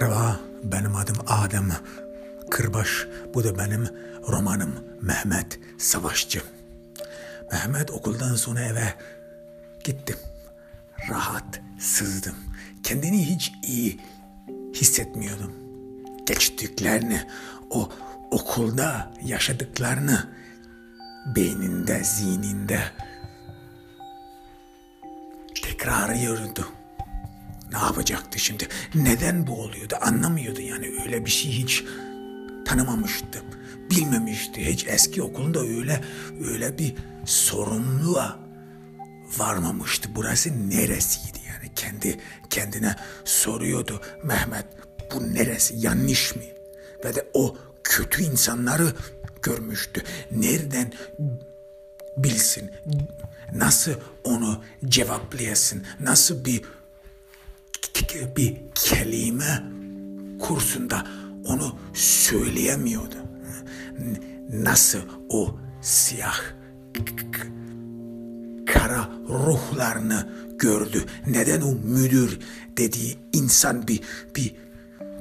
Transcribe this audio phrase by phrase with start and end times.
[0.00, 1.70] Merhaba, benim adım Adem
[2.50, 3.06] Kırbaş.
[3.34, 3.88] Bu da benim
[4.28, 6.42] romanım Mehmet Savaşçı.
[7.52, 8.94] Mehmet okuldan sonra eve
[9.84, 10.16] gittim.
[11.10, 12.34] Rahat sızdım.
[12.82, 14.00] Kendini hiç iyi
[14.74, 15.52] hissetmiyordum.
[16.26, 17.26] Geçtiklerini,
[17.70, 17.88] o
[18.30, 20.28] okulda yaşadıklarını
[21.36, 22.80] beyninde, zihninde
[25.62, 26.79] tekrarlıyordu.
[27.72, 28.68] Ne yapacaktı şimdi?
[28.94, 29.94] Neden bu oluyordu?
[30.00, 31.84] Anlamıyordu yani öyle bir şey hiç
[32.66, 33.42] tanımamıştı.
[33.90, 34.66] Bilmemişti.
[34.66, 36.00] Hiç eski okulunda öyle
[36.48, 36.94] öyle bir
[37.26, 38.38] sorumluluğa
[39.38, 40.08] varmamıştı.
[40.16, 41.74] Burası neresiydi yani?
[41.76, 42.20] Kendi
[42.50, 44.00] kendine soruyordu.
[44.24, 44.66] Mehmet
[45.14, 45.74] bu neresi?
[45.76, 46.42] Yanlış mı?
[47.04, 48.92] Ve de o kötü insanları
[49.42, 50.02] görmüştü.
[50.30, 50.92] Nereden
[52.16, 52.70] bilsin?
[53.54, 53.92] Nasıl
[54.24, 55.86] onu cevaplayasın?
[56.00, 56.62] Nasıl bir
[58.36, 59.62] bir kelime
[60.40, 61.06] kursunda
[61.44, 63.16] onu söyleyemiyordu.
[64.52, 66.40] Nasıl o siyah
[68.66, 70.28] kara ruhlarını
[70.58, 71.04] gördü.
[71.26, 72.38] Neden o müdür
[72.76, 74.00] dediği insan bir
[74.36, 74.54] bir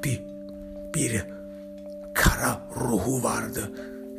[0.04, 0.22] bir
[0.94, 1.26] bir
[2.16, 3.72] kara ruhu vardı.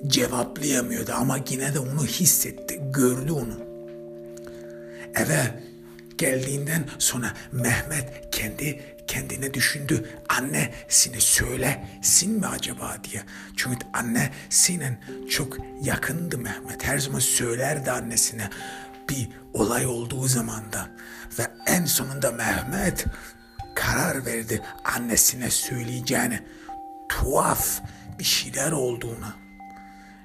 [0.07, 3.55] Cevaplayamıyordu ama yine de onu hissetti, gördü onu.
[5.15, 5.70] Eve
[6.21, 10.11] geldiğinden sonra Mehmet kendi kendine düşündü.
[10.29, 13.23] Annesine söylesin mi acaba diye.
[13.57, 14.99] Çünkü annesinin
[15.31, 16.85] çok yakındı Mehmet.
[16.85, 18.51] Her zaman söylerdi annesine
[19.09, 20.89] bir olay olduğu zaman da.
[21.39, 23.05] Ve en sonunda Mehmet
[23.75, 26.41] karar verdi annesine söyleyeceğini.
[27.09, 27.81] Tuhaf
[28.19, 29.35] bir şeyler olduğuna.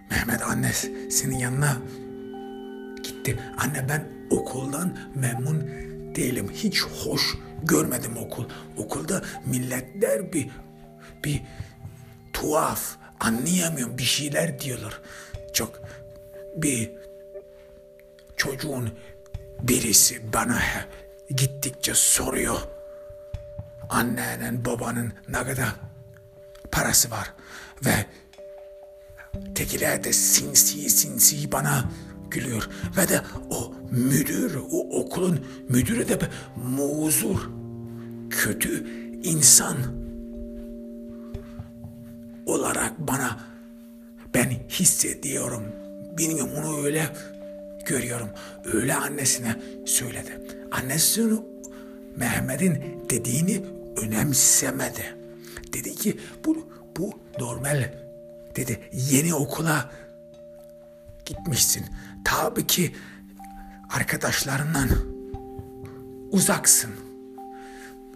[0.09, 1.77] Mehmet annesinin yanına
[3.03, 3.39] gitti.
[3.57, 5.84] Anne ben okuldan memnun
[6.15, 6.51] değilim.
[6.53, 8.45] Hiç hoş görmedim okul.
[8.77, 10.49] Okulda milletler bir
[11.23, 11.41] bir
[12.33, 15.01] tuhaf anlayamıyorum bir şeyler diyorlar.
[15.53, 15.81] Çok
[16.55, 16.91] bir
[18.37, 18.91] çocuğun
[19.61, 20.59] birisi bana
[21.29, 22.59] gittikçe soruyor.
[23.89, 25.75] Annenin babanın ne kadar
[26.71, 27.33] parası var
[27.85, 28.05] ve
[29.55, 31.89] tekiler de sinsi sinsi bana
[32.31, 32.69] gülüyor.
[32.97, 36.19] Ve de o müdür, o okulun müdürü de
[36.55, 37.49] muzur,
[38.29, 38.87] kötü
[39.23, 39.77] insan
[42.45, 43.39] olarak bana
[44.33, 45.63] ben hissediyorum.
[46.17, 47.09] Bilmiyorum onu öyle
[47.85, 48.29] görüyorum.
[48.73, 50.41] Öyle annesine söyledi.
[50.71, 51.21] Annesi
[52.15, 53.61] Mehmet'in dediğini
[53.97, 55.15] önemsemedi.
[55.73, 57.93] Dedi ki bu, bu normal
[58.55, 58.79] dedi.
[58.93, 59.91] Yeni okula
[61.25, 61.85] gitmişsin.
[62.25, 62.95] Tabii ki
[63.89, 64.89] arkadaşlarından
[66.31, 66.91] uzaksın.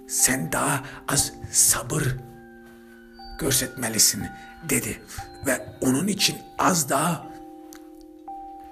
[0.07, 2.15] Sen daha az sabır
[3.39, 4.23] göstermelisin
[4.69, 5.01] dedi
[5.45, 7.27] ve onun için az daha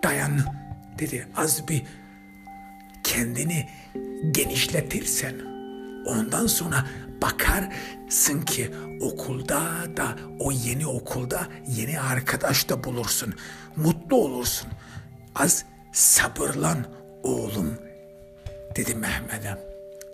[0.04, 0.40] dayan
[1.00, 1.28] dedi.
[1.36, 1.84] Az bir
[3.04, 3.70] kendini
[4.32, 5.36] genişletirsen
[6.06, 6.86] ondan sonra
[7.22, 8.72] bakarsın ki
[9.02, 9.62] okulda
[9.98, 13.34] da o yeni okulda yeni arkadaş da bulursun.
[13.76, 14.70] Mutlu olursun.
[15.40, 16.86] Az sabırlan
[17.24, 17.78] oğlum
[18.76, 19.58] dedi Mehmet'e.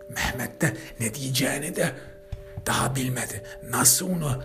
[0.10, 1.96] Mehmet de ne diyeceğini de
[2.66, 3.44] daha bilmedi.
[3.70, 4.44] Nasıl onu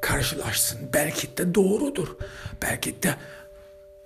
[0.00, 0.90] karşılaşsın?
[0.92, 2.16] Belki de doğrudur.
[2.62, 3.16] Belki de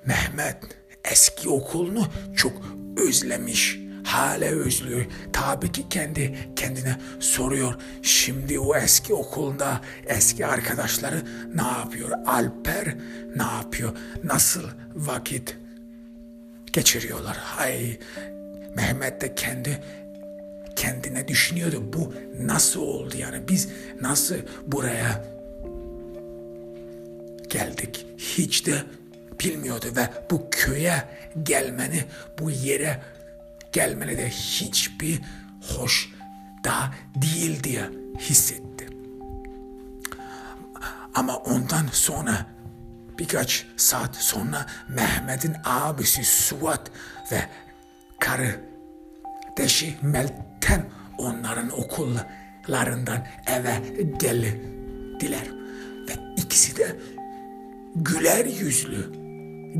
[0.04, 0.56] Mehmet
[1.04, 2.06] eski okulunu
[2.36, 2.52] çok
[2.96, 3.78] özlemiş.
[4.06, 5.06] Hala özlüyor.
[5.32, 7.74] Tabii ki kendi kendine soruyor.
[8.02, 11.22] Şimdi o eski okulunda eski arkadaşları
[11.54, 12.10] ne yapıyor?
[12.26, 12.94] Alper
[13.36, 13.96] ne yapıyor?
[14.24, 14.62] Nasıl
[14.94, 15.56] vakit
[16.72, 17.36] geçiriyorlar?
[17.36, 17.98] Hay
[18.76, 19.82] Mehmet de kendi
[20.76, 21.92] kendine düşünüyordu.
[21.92, 23.48] Bu nasıl oldu yani?
[23.48, 23.68] Biz
[24.00, 25.24] nasıl buraya
[27.48, 28.06] geldik?
[28.18, 28.82] Hiç de
[29.40, 31.02] bilmiyordu ve bu köye
[31.42, 32.04] gelmeni,
[32.38, 33.00] bu yere
[33.76, 35.20] gelmeni de hiçbir
[35.60, 36.12] hoş
[36.64, 38.88] da değil diye hissetti.
[41.14, 42.46] Ama ondan sonra
[43.18, 46.90] birkaç saat sonra Mehmet'in abisi Suat
[47.32, 47.48] ve
[48.20, 48.60] karı
[49.58, 50.86] deşi Meltem
[51.18, 53.82] onların okullarından eve
[54.20, 55.46] geldiler.
[56.08, 56.96] Ve ikisi de
[57.94, 59.12] güler yüzlü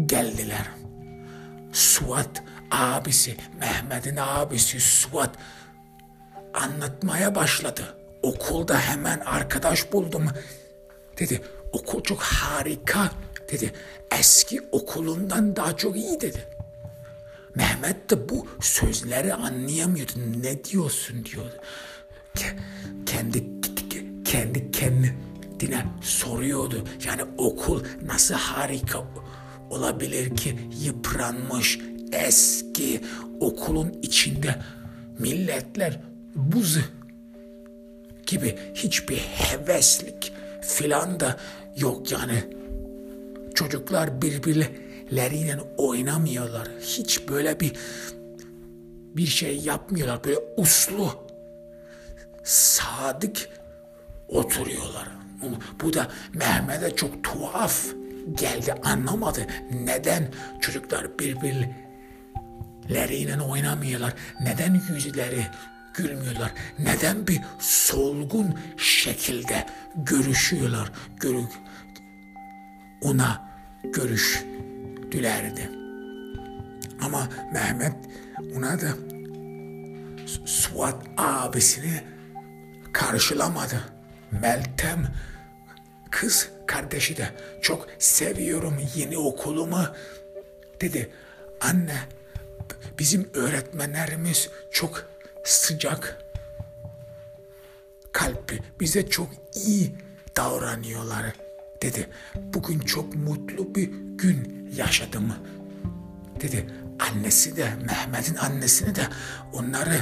[0.06, 0.66] geldiler.
[1.72, 5.36] Suat abisi, Mehmet'in abisi Suat
[6.54, 7.96] anlatmaya başladı.
[8.22, 10.28] Okulda hemen arkadaş buldum
[11.18, 11.42] dedi.
[11.72, 13.10] Okul çok harika
[13.52, 13.72] dedi.
[14.18, 16.48] Eski okulundan daha çok iyi dedi.
[17.54, 20.12] Mehmet de bu sözleri anlayamıyordu.
[20.42, 21.54] Ne diyorsun diyordu.
[23.06, 23.44] kendi
[24.24, 26.84] kendi kendine soruyordu.
[27.06, 29.04] Yani okul nasıl harika
[29.70, 31.78] olabilir ki yıpranmış
[32.12, 33.00] eski
[33.40, 34.54] okulun içinde
[35.18, 36.00] milletler
[36.34, 36.78] buz
[38.26, 40.32] gibi hiçbir heveslik
[40.62, 41.36] filan da
[41.76, 42.44] yok yani.
[43.54, 46.68] Çocuklar birbirleriyle oynamıyorlar.
[46.80, 47.72] Hiç böyle bir
[49.16, 50.24] bir şey yapmıyorlar.
[50.24, 51.10] Böyle uslu,
[52.44, 53.48] sadık
[54.28, 55.08] oturuyorlar.
[55.82, 57.86] Bu da Mehmet'e çok tuhaf
[58.34, 59.46] geldi anlamadı.
[59.84, 60.28] Neden
[60.60, 61.18] çocuklar
[62.88, 64.14] birbirleriyle oynamıyorlar?
[64.40, 65.46] Neden yüzleri
[65.94, 66.52] gülmüyorlar?
[66.78, 69.66] Neden bir solgun şekilde
[69.96, 70.92] görüşüyorlar?
[71.20, 71.40] Görü
[73.02, 73.50] ona
[73.84, 75.70] görüştülerdi.
[77.00, 77.94] Ama Mehmet
[78.56, 78.88] ona da
[80.44, 82.02] Suat abisini
[82.92, 83.80] karşılamadı.
[84.42, 85.06] Meltem
[86.10, 87.28] kız kardeşi de
[87.62, 89.86] çok seviyorum yeni okulumu
[90.80, 91.10] dedi.
[91.60, 91.96] Anne
[92.98, 95.08] bizim öğretmenlerimiz çok
[95.44, 96.22] sıcak
[98.12, 99.28] kalpli bize çok
[99.66, 99.94] iyi
[100.36, 101.32] davranıyorlar
[101.82, 102.08] dedi.
[102.34, 105.32] Bugün çok mutlu bir gün yaşadım
[106.40, 106.66] dedi.
[106.98, 109.08] Annesi de Mehmet'in annesini de
[109.52, 109.98] onları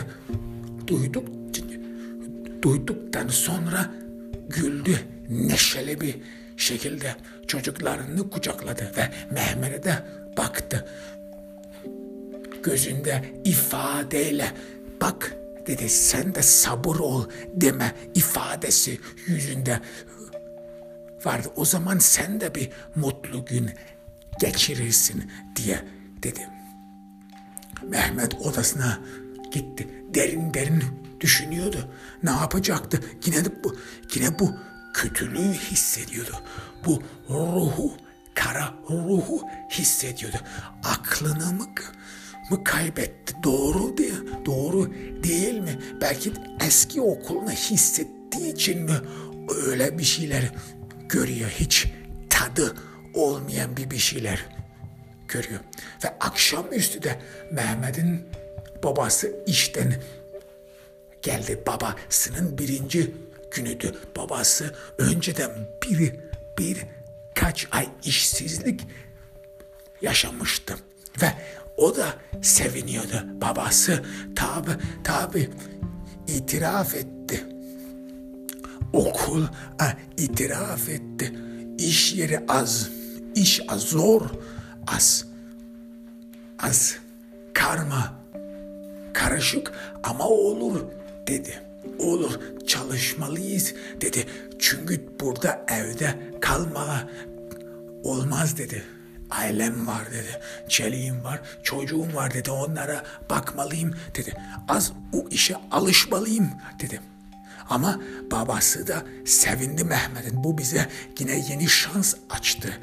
[0.86, 1.28] duyduk
[2.62, 3.90] duyduktan sonra
[4.48, 6.16] güldü neşeli bir
[6.56, 10.06] şekilde çocuklarını kucakladı ve Mehmet'e de
[10.36, 10.88] baktı.
[12.64, 14.52] Gözünde ifadeyle
[15.00, 17.24] bak dedi sen de sabır ol
[17.54, 19.80] deme ifadesi yüzünde
[21.24, 21.48] vardı.
[21.56, 23.70] O zaman sen de bir mutlu gün
[24.40, 25.84] geçirirsin diye
[26.22, 26.48] dedi.
[27.82, 29.00] Mehmet odasına
[29.52, 29.88] gitti.
[30.14, 30.84] Derin derin
[31.20, 31.88] düşünüyordu.
[32.22, 33.00] Ne yapacaktı?
[33.26, 33.76] Yine de bu,
[34.14, 34.54] yine bu
[34.94, 36.42] kötülüğü hissediyordu.
[36.86, 37.96] Bu ruhu,
[38.34, 40.36] kara ruhu hissediyordu.
[40.84, 41.66] Aklını mı,
[42.50, 43.34] mı kaybetti?
[43.42, 44.12] Doğru diye,
[44.46, 44.92] doğru
[45.22, 45.78] değil mi?
[46.00, 46.32] Belki
[46.66, 48.96] eski okulunu hissettiği için mi
[49.66, 50.52] öyle bir şeyler
[51.08, 51.50] görüyor?
[51.50, 51.86] Hiç
[52.30, 52.74] tadı
[53.14, 54.46] olmayan bir bir şeyler
[55.28, 55.60] görüyor.
[56.04, 57.18] Ve akşamüstü de
[57.52, 58.26] Mehmet'in
[58.82, 59.94] babası işten
[61.22, 61.62] geldi.
[61.66, 63.14] Babasının birinci
[63.50, 63.94] günüydü.
[64.16, 65.50] Babası önceden
[65.82, 66.12] bir,
[66.58, 66.86] bir
[67.34, 68.80] kaç ay işsizlik
[70.02, 70.74] yaşamıştı.
[71.22, 71.32] Ve
[71.76, 73.40] o da seviniyordu.
[73.40, 74.04] Babası
[74.36, 74.70] tabi
[75.04, 75.50] tabi
[76.26, 77.44] itiraf etti.
[78.92, 79.42] Okul
[79.78, 79.86] a,
[80.16, 81.32] itiraf etti.
[81.78, 82.90] İş yeri az,
[83.34, 84.22] iş az zor,
[84.86, 85.26] az,
[86.58, 86.96] az
[87.52, 88.14] karma,
[89.12, 89.72] karışık
[90.02, 90.80] ama olur
[91.26, 91.62] dedi.
[91.98, 94.26] Olur çalışmalıyız dedi.
[94.58, 97.08] Çünkü burada evde kalmala
[98.02, 98.82] olmaz dedi.
[99.30, 100.40] Ailem var dedi.
[100.68, 102.50] Çeliğim var, çocuğum var dedi.
[102.50, 104.34] Onlara bakmalıyım dedi.
[104.68, 106.50] Az o işe alışmalıyım
[106.80, 107.00] dedi.
[107.70, 108.00] Ama
[108.30, 110.44] babası da sevindi Mehmet'in.
[110.44, 110.88] Bu bize
[111.18, 112.80] yine yeni şans açtı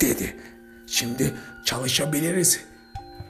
[0.00, 0.36] dedi.
[0.86, 1.34] Şimdi
[1.64, 2.60] çalışabiliriz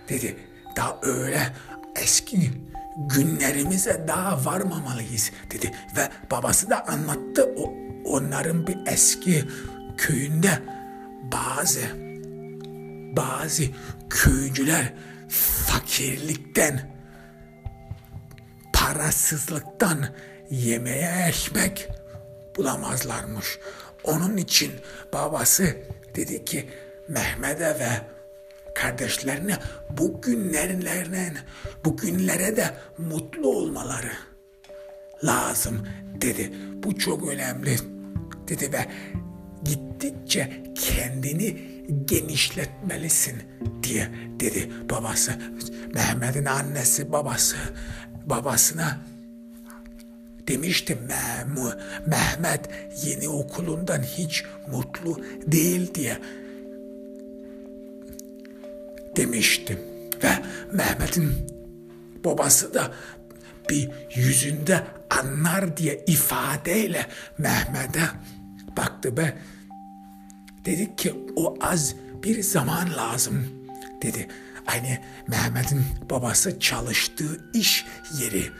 [0.08, 0.36] dedi.
[0.76, 1.52] Daha öyle
[1.96, 2.50] eski
[2.96, 5.72] günlerimize daha varmamalıyız dedi.
[5.96, 9.44] Ve babası da anlattı o, onların bir eski
[9.96, 10.62] köyünde
[11.32, 12.05] bazı
[13.16, 13.62] bazı
[14.11, 14.92] köycüler
[15.66, 16.96] fakirlikten
[18.73, 20.06] parasızlıktan
[20.50, 21.88] yemeğe ekmek
[22.56, 23.58] bulamazlarmış.
[24.04, 24.73] Onun için
[25.12, 25.76] babası
[26.14, 26.68] dedi ki
[27.08, 27.88] Mehmet'e ve
[28.75, 29.58] kardeşlerine
[29.90, 31.32] bu günlerine,
[31.85, 34.12] bu günlere de mutlu olmaları
[35.25, 35.88] lazım
[36.20, 36.52] dedi.
[36.82, 37.76] Bu çok önemli
[38.49, 38.87] dedi ve
[39.64, 43.43] gittikçe kendini genişletmelisin
[43.83, 44.09] diye
[44.40, 45.33] dedi babası.
[45.95, 47.57] Mehmet'in annesi babası
[48.26, 49.00] babasına
[50.49, 50.99] demişti
[52.07, 52.71] Mehmet
[53.05, 56.19] yeni okulundan hiç mutlu değil diye
[59.16, 59.78] demiştim.
[60.23, 60.31] Ve
[60.73, 61.33] Mehmet'in
[62.25, 62.93] babası da
[63.71, 67.07] bir yüzünde anlar diye ifadeyle
[67.38, 68.05] Mehmet'e
[68.76, 69.33] baktı ve
[70.66, 73.46] dedik ki o az bir zaman lazım
[74.02, 74.28] dedi.
[74.66, 77.87] Aynı Mehmet'in babası çalıştığı iş
[78.18, 78.50] yeri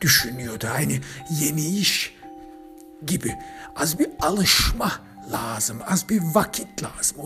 [0.00, 0.66] düşünüyordu.
[0.72, 0.92] Aynı
[1.30, 2.14] yeni iş
[3.06, 3.34] gibi
[3.76, 4.92] az bir alışma
[5.32, 5.78] lazım.
[5.86, 7.16] Az bir vakit lazım.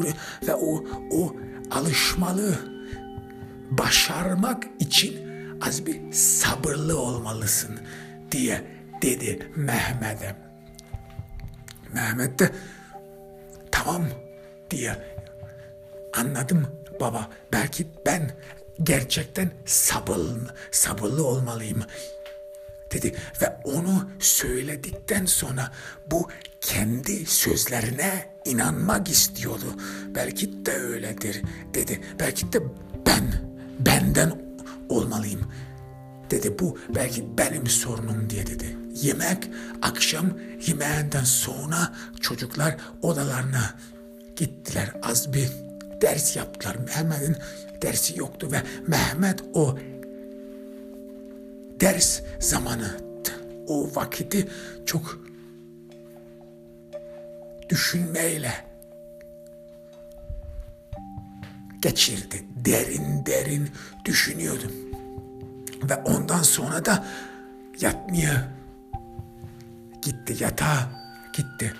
[0.48, 1.36] Ve o, o
[1.70, 2.74] alışmalı.
[3.70, 5.16] Başarmak için
[5.60, 7.80] az bir sabırlı olmalısın
[8.32, 8.64] diye
[9.02, 10.36] dedi Mehmet'e.
[11.94, 12.50] Mehmet de
[13.74, 14.04] tamam
[14.70, 14.96] diye
[16.12, 16.66] anladım
[17.00, 18.30] baba belki ben
[18.82, 21.82] gerçekten sabırlı, sabırlı olmalıyım
[22.92, 25.72] dedi ve onu söyledikten sonra
[26.10, 26.28] bu
[26.60, 29.76] kendi sözlerine inanmak istiyordu.
[30.14, 31.42] Belki de öyledir
[31.74, 32.00] dedi.
[32.20, 32.62] Belki de
[33.06, 33.34] ben
[33.78, 34.32] benden
[34.88, 35.52] olmalıyım
[36.30, 36.58] dedi.
[36.58, 38.83] Bu belki benim sorunum diye dedi.
[38.94, 39.50] Yemek
[39.82, 40.26] akşam
[40.66, 43.74] yemeğinden sonra çocuklar odalarına
[44.36, 44.92] gittiler.
[45.02, 45.48] Az bir
[46.02, 46.76] ders yaptılar.
[46.76, 47.36] Mehmet'in
[47.82, 49.78] dersi yoktu ve Mehmet o
[51.80, 52.96] ders zamanı
[53.66, 54.48] o vakiti
[54.86, 55.20] çok
[57.68, 58.52] düşünmeyle
[61.82, 62.44] geçirdi.
[62.64, 63.70] Derin derin
[64.04, 64.72] düşünüyordum.
[65.82, 67.06] Ve ondan sonra da
[67.80, 68.53] yatmaya
[70.04, 70.90] gitti yatağa
[71.32, 71.74] gitti.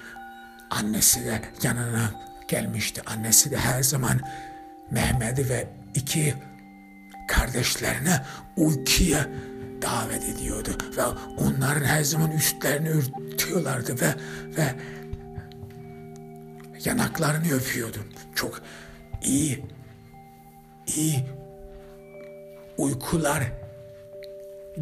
[0.71, 2.11] Annesi de yanına
[2.49, 3.03] gelmişti.
[3.07, 4.21] Annesi de her zaman
[4.91, 6.35] Mehmet'i ve iki
[7.29, 8.21] kardeşlerine
[8.57, 9.29] uykuya
[9.83, 11.05] davet ediyordu ve
[11.39, 14.15] onların her zaman üstlerini örtüyorlardı ve
[14.57, 14.75] ve
[16.85, 17.99] yanaklarını öpüyordu.
[18.35, 18.63] Çok
[19.23, 19.65] iyi
[20.87, 21.27] iyi
[22.79, 23.53] uykular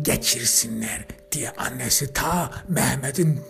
[0.03, 3.41] geçirsinler diye annesi ta Mehmet'in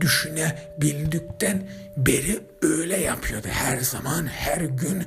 [0.00, 3.48] düşünebildikten beri öyle yapıyordu.
[3.50, 5.04] Her zaman, her gün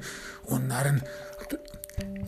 [0.48, 1.00] onların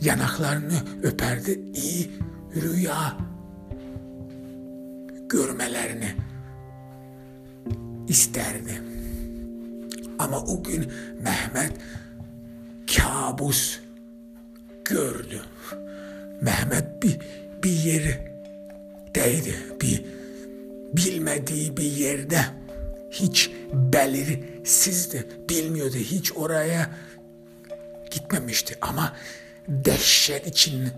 [0.02, 1.60] yanaklarını öperdi.
[1.74, 2.12] iyi
[2.56, 3.18] rüya
[5.30, 6.16] görmelerini
[8.08, 8.82] isterdi.
[10.20, 11.72] Ama o gün Mehmet
[12.98, 13.80] kabus
[14.86, 15.42] gördü.
[16.42, 17.20] Mehmet bir,
[17.64, 18.31] bir
[19.16, 19.56] yerdeydi.
[19.82, 20.06] Bir
[20.94, 22.46] bilmediği bir yerde
[23.12, 25.28] hiç belirsizdi.
[25.50, 25.96] Bilmiyordu.
[25.96, 26.92] Hiç oraya
[28.12, 28.78] gitmemişti.
[28.82, 29.14] Ama
[29.68, 30.90] dehşet için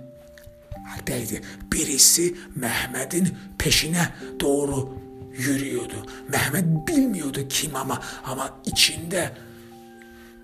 [0.87, 1.41] haldeydi.
[1.71, 4.97] Birisi Mehmet'in peşine doğru
[5.37, 6.05] yürüyordu.
[6.29, 9.31] Mehmet bilmiyordu kim ama ama içinde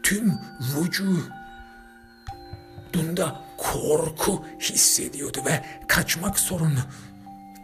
[0.03, 0.33] tüm
[0.77, 1.29] vücudunda
[3.57, 6.39] korku hissediyordu ve kaçmak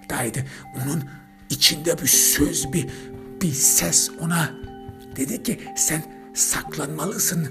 [0.05, 0.45] zorundaydı.
[0.75, 1.03] Onun
[1.49, 2.87] içinde bir söz, bir,
[3.41, 4.53] bir ses ona
[5.15, 7.45] dedi ki sen saklanmalısın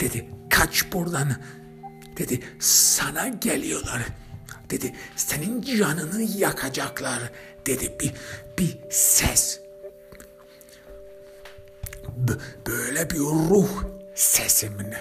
[0.00, 0.28] dedi.
[0.50, 1.36] Kaç buradan
[2.18, 2.40] dedi.
[2.60, 4.02] Sana geliyorlar
[4.70, 4.94] dedi.
[5.16, 7.32] Senin canını yakacaklar
[7.66, 7.94] dedi.
[8.00, 8.12] Bir,
[8.58, 9.60] bir ses.
[12.16, 12.32] B
[12.66, 14.96] böyle bir ruh sesimini.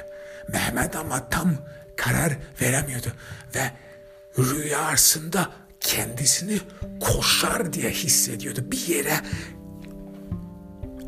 [0.47, 1.55] Mehmet ama tam
[1.95, 3.07] karar veremiyordu
[3.55, 3.71] ve
[4.37, 6.59] rüyasında kendisini
[6.99, 8.71] koşar diye hissediyordu.
[8.71, 9.15] Bir yere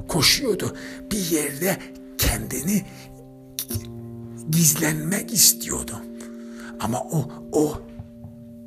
[0.08, 0.77] koşuyordu.
[1.12, 1.77] Bir yerde
[2.17, 2.86] kendini
[4.50, 6.01] gizlenmek istiyordu.
[6.79, 7.82] Ama o o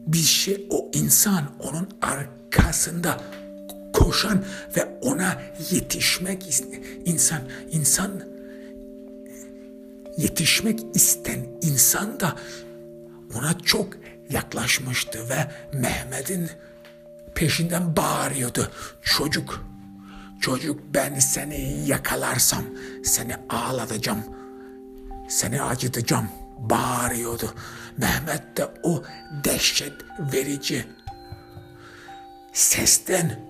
[0.06, 3.20] bir şey o insan onun arkasında
[3.92, 4.44] koşan
[4.76, 6.62] ve ona yetişmek
[7.04, 7.40] insan
[7.72, 8.10] insan
[10.16, 12.36] yetişmek isten insan da
[13.34, 13.88] ona çok
[14.30, 16.50] yaklaşmıştı ve Mehmet'in
[17.34, 18.72] peşinden bağırıyordu.
[19.02, 19.64] Çocuk,
[20.40, 22.64] çocuk ben seni yakalarsam
[23.04, 24.24] seni ağlatacağım,
[25.28, 27.54] seni acıtacağım bağırıyordu.
[27.96, 29.02] Mehmet de o
[29.44, 29.92] dehşet
[30.32, 30.86] verici
[32.52, 33.40] sesten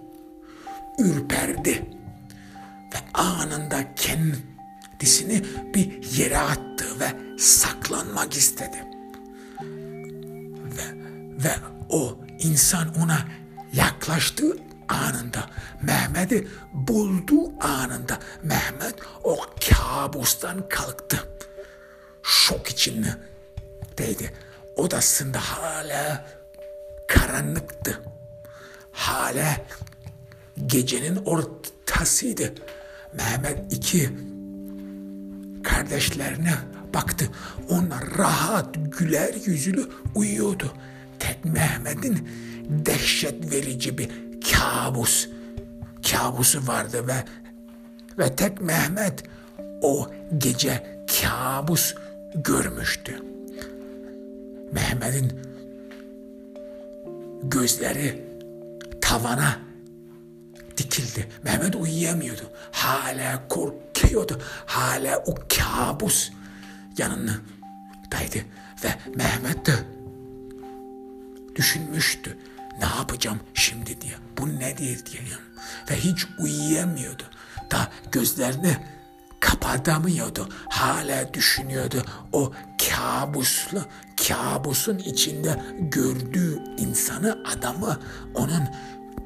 [0.99, 1.87] ürperdi
[2.95, 5.45] ve anında kendisini
[5.75, 8.88] bir yere attı ve saklanmak istedi
[11.38, 11.52] ve
[11.88, 13.25] o insan ona
[13.73, 14.57] yaklaştığı
[14.88, 15.50] anında
[15.83, 19.37] Mehmet'i bulduğu anında Mehmet o
[19.71, 21.25] kabustan kalktı.
[22.23, 24.33] Şok içindeydi.
[24.76, 26.26] Odasında hala
[27.09, 28.02] karanlıktı.
[28.92, 29.57] Hala
[30.66, 32.54] gecenin ortasıydı.
[33.16, 34.11] Mehmet iki
[35.64, 36.54] kardeşlerine
[36.95, 37.28] baktı.
[37.68, 40.73] Onlar rahat güler yüzlü uyuyordu.
[41.19, 42.29] Tek Mehmet'in
[42.69, 44.11] dehşet verici bir
[44.53, 45.29] kabus
[46.13, 47.25] kabusu vardı ve
[48.19, 49.25] ve tek Mehmet
[49.83, 51.95] o gece kabus
[52.35, 53.23] görmüştü.
[54.73, 55.41] Mehmet'in
[57.43, 58.25] gözleri
[59.01, 59.59] tavana
[60.77, 61.29] dikildi.
[61.43, 62.43] Mehmet uyuyamıyordu.
[62.73, 64.41] Hala korkuyordu.
[64.67, 66.31] Hala o kabus
[66.99, 68.39] yanındaydı.
[68.85, 69.73] Ve Mehmet de
[71.59, 72.38] düşünmüştü.
[72.79, 74.15] ne yapacağım şimdi diye.
[74.38, 75.23] Bu nedir diye.
[75.91, 77.23] Ve hiç uyuyamıyordu.
[77.71, 78.77] Da gözlerini
[79.41, 80.49] kapatamıyordu.
[80.69, 82.05] Hala düşünüyordu.
[82.33, 82.53] O
[82.88, 83.85] kabuslu,
[84.29, 88.00] kabusun içinde gördüğü insanı, adamı,
[88.35, 88.69] onun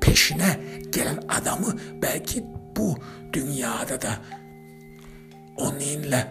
[0.00, 0.60] peşine
[0.92, 2.44] gelen adamı belki
[2.76, 2.98] bu
[3.32, 4.18] dünyada da
[5.56, 6.28] onunla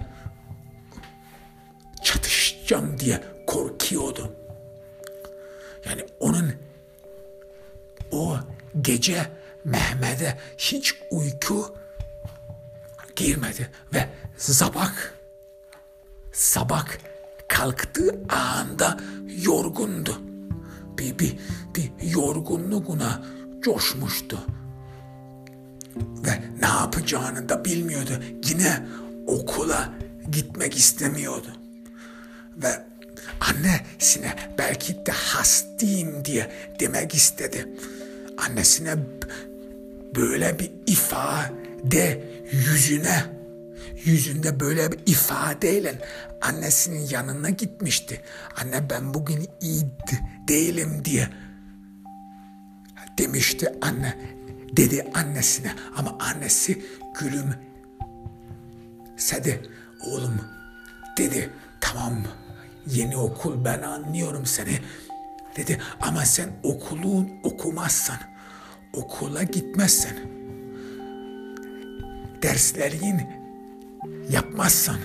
[2.03, 4.40] çatışacağım diye korkuyordu.
[5.85, 6.53] Yani onun
[8.11, 8.37] o
[8.81, 9.27] gece
[9.63, 11.75] Mehmet'e hiç uyku
[13.15, 14.93] girmedi ve sabah
[16.31, 16.87] sabah
[17.47, 18.97] kalktığı anda
[19.43, 20.21] yorgundu.
[20.97, 21.37] Bir, bir,
[21.75, 23.23] bir yorgunluğuna
[23.61, 24.39] coşmuştu.
[25.97, 28.23] Ve ne yapacağını da bilmiyordu.
[28.49, 28.85] Yine
[29.27, 29.93] okula
[30.31, 31.47] gitmek istemiyordu.
[32.57, 32.90] Ve
[33.41, 37.67] annesine belki de hastayım diye demek istedi.
[38.37, 38.95] Annesine
[40.15, 43.23] böyle bir ifade yüzüne
[44.05, 45.95] yüzünde böyle bir ifadeyle
[46.41, 48.21] annesinin yanına gitmişti.
[48.61, 49.85] Anne ben bugün iyi
[50.47, 51.29] değilim diye
[53.17, 54.17] demişti anne
[54.77, 56.85] dedi annesine ama annesi
[57.19, 57.55] gülüm
[59.17, 59.61] sedi
[60.05, 60.41] oğlum
[61.17, 61.49] dedi
[61.81, 62.23] tamam
[62.87, 64.79] yeni okul ben anlıyorum seni
[65.57, 68.17] dedi ama sen okulun okumazsan
[68.93, 70.15] okula gitmezsen
[72.41, 73.21] derslerin
[74.29, 74.99] yapmazsan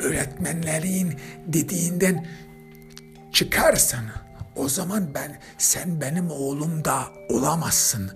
[0.00, 1.14] öğretmenlerin
[1.46, 2.26] dediğinden
[3.32, 4.04] çıkarsan
[4.56, 8.10] o zaman ben sen benim oğlum da olamazsın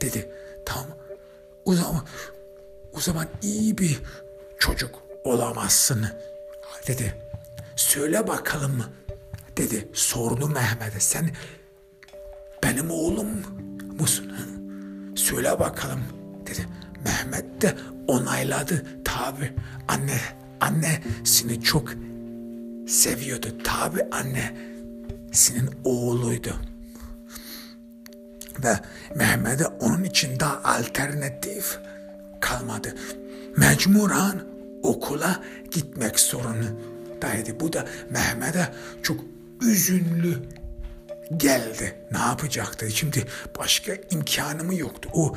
[0.00, 0.30] dedi.
[0.66, 0.88] Tamam.
[1.64, 2.04] O zaman
[2.92, 4.00] o zaman iyi bir
[4.58, 6.06] çocuk olamazsın
[6.86, 7.29] dedi.
[7.80, 8.84] Söyle bakalım
[9.56, 9.88] dedi.
[9.92, 11.30] Sordu Mehmet'e sen
[12.62, 13.28] benim oğlum
[14.00, 14.32] musun?
[15.16, 16.00] Söyle bakalım
[16.46, 16.66] dedi.
[17.04, 17.74] Mehmet de
[18.08, 19.52] onayladı tabi.
[19.88, 20.20] Anne
[20.60, 21.92] annesini çok
[22.88, 23.48] seviyordu.
[23.64, 24.56] Tabi anne
[25.32, 26.54] senin oğluydu.
[28.64, 28.80] Ve
[29.14, 31.78] Mehmet'e onun için daha alternatif
[32.40, 32.94] kalmadı.
[33.56, 34.40] Mecburen
[34.82, 35.40] okula
[35.70, 36.20] gitmek
[37.20, 37.60] zorundaydı.
[37.60, 39.20] Bu da Mehmet'e çok
[39.62, 40.42] üzünlü
[41.36, 42.06] geldi.
[42.12, 42.90] Ne yapacaktı?
[42.90, 43.26] Şimdi
[43.58, 45.10] başka imkanı yoktu.
[45.12, 45.36] O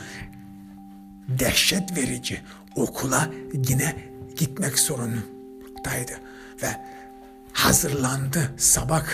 [1.27, 2.41] dehşet verici
[2.75, 3.95] okula yine
[4.37, 6.11] gitmek zorundaydı.
[6.61, 6.75] Ve
[7.53, 9.05] hazırlandı sabah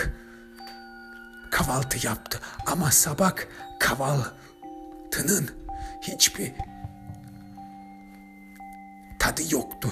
[1.50, 2.40] kahvaltı yaptı.
[2.66, 3.32] Ama sabah
[3.80, 5.50] kahvaltının
[6.02, 6.52] hiçbir
[9.18, 9.88] tadı yoktu.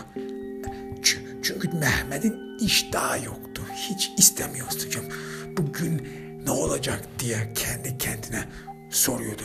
[1.42, 3.62] Çünkü Mehmet'in iştahı yoktu.
[3.74, 5.04] Hiç istemiyordu.
[5.56, 6.08] Bugün
[6.44, 8.44] ne olacak diye kendi kendine
[8.90, 9.42] soruyordu.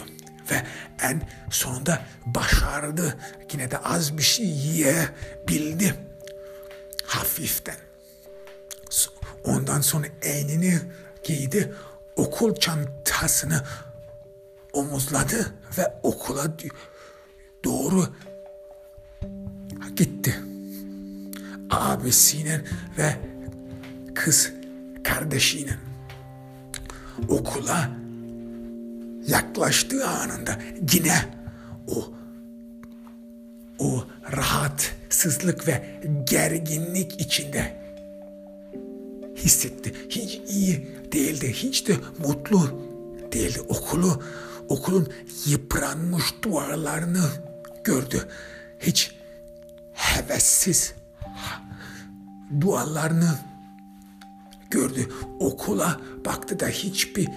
[0.51, 0.63] Ve
[1.01, 3.17] en sonunda başardı.
[3.53, 5.95] Yine de az bir şey yiyebildi.
[7.05, 7.75] Hafiften.
[9.43, 10.79] Ondan sonra eynini
[11.23, 11.73] giydi.
[12.15, 13.63] Okul çantasını
[14.73, 16.57] omuzladı ve okula
[17.63, 18.15] doğru
[19.95, 20.42] gitti.
[21.73, 22.61] Abisiyle
[22.97, 23.15] ve
[24.15, 24.51] kız
[25.03, 25.77] kardeşiyle
[27.27, 27.89] okula
[29.27, 30.59] yaklaştığı anında
[30.93, 31.15] yine
[31.87, 32.13] o
[33.79, 34.05] o
[34.35, 37.83] rahatsızlık ve gerginlik içinde
[39.35, 39.93] hissetti.
[40.09, 42.81] Hiç iyi değildi, hiç de mutlu
[43.33, 43.61] değildi.
[43.61, 44.23] Okulu,
[44.69, 45.07] okulun
[45.45, 47.29] yıpranmış duvarlarını
[47.83, 48.27] gördü.
[48.79, 49.15] Hiç
[49.93, 50.93] hevessiz
[52.61, 53.39] duvarlarını
[54.69, 55.09] gördü.
[55.39, 57.29] Okula baktı da hiçbir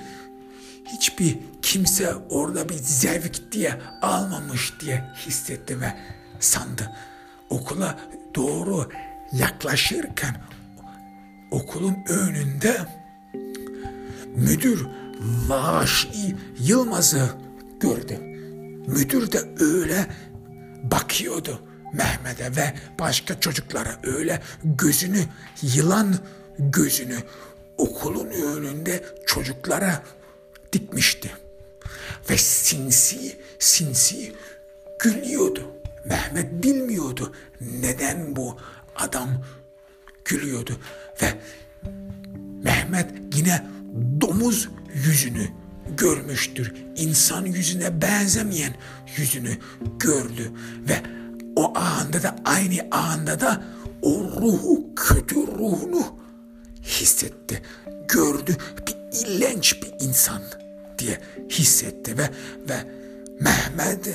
[0.84, 5.96] hiçbir kimse orada bir zevk diye almamış diye hissetti ve
[6.40, 6.92] sandı.
[7.50, 7.98] Okula
[8.34, 8.88] doğru
[9.32, 10.36] yaklaşırken
[11.50, 12.76] okulun önünde
[14.36, 14.86] müdür
[15.48, 17.30] Vaşi Yılmaz'ı
[17.80, 18.18] gördü.
[18.86, 20.06] Müdür de öyle
[20.82, 21.65] bakıyordu
[21.96, 25.24] Mehmet'e ve başka çocuklara öyle gözünü
[25.62, 26.18] yılan
[26.58, 27.18] gözünü
[27.78, 30.02] okulun önünde çocuklara
[30.72, 31.30] dikmişti.
[32.30, 34.32] Ve sinsi sinsi
[34.98, 35.72] gülüyordu.
[36.04, 38.58] Mehmet bilmiyordu neden bu
[38.96, 39.44] adam
[40.24, 40.80] gülüyordu.
[41.22, 41.34] Ve
[42.62, 43.66] Mehmet yine
[44.20, 45.48] domuz yüzünü
[45.96, 46.74] görmüştür.
[46.96, 48.74] İnsan yüzüne benzemeyen
[49.16, 49.58] yüzünü
[49.98, 50.52] gördü
[50.88, 51.15] ve
[51.56, 53.62] o anda da aynı anda da
[54.02, 56.02] o ruhu kötü ruhunu
[56.82, 57.62] hissetti.
[58.08, 60.42] Gördü bir illenç bir insan
[60.98, 62.30] diye hissetti ve
[62.68, 62.76] ve
[63.40, 64.08] Mehmet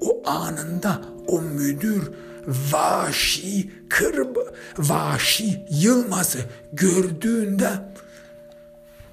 [0.00, 2.10] o anında o müdür
[2.46, 4.36] Vaşi Kırb,
[4.78, 6.38] Vaşi Yılmaz'ı
[6.72, 7.70] gördüğünde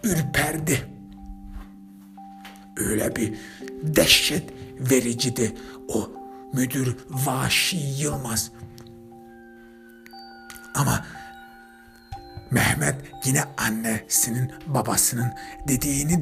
[0.03, 0.87] ürperdi.
[2.77, 3.33] Öyle bir
[3.83, 4.43] dehşet
[4.79, 5.55] vericiydi
[5.87, 6.22] o
[6.53, 8.51] müdür Vaşi Yılmaz.
[10.75, 11.05] Ama
[12.51, 15.33] Mehmet yine annesinin babasının
[15.67, 16.21] dediğini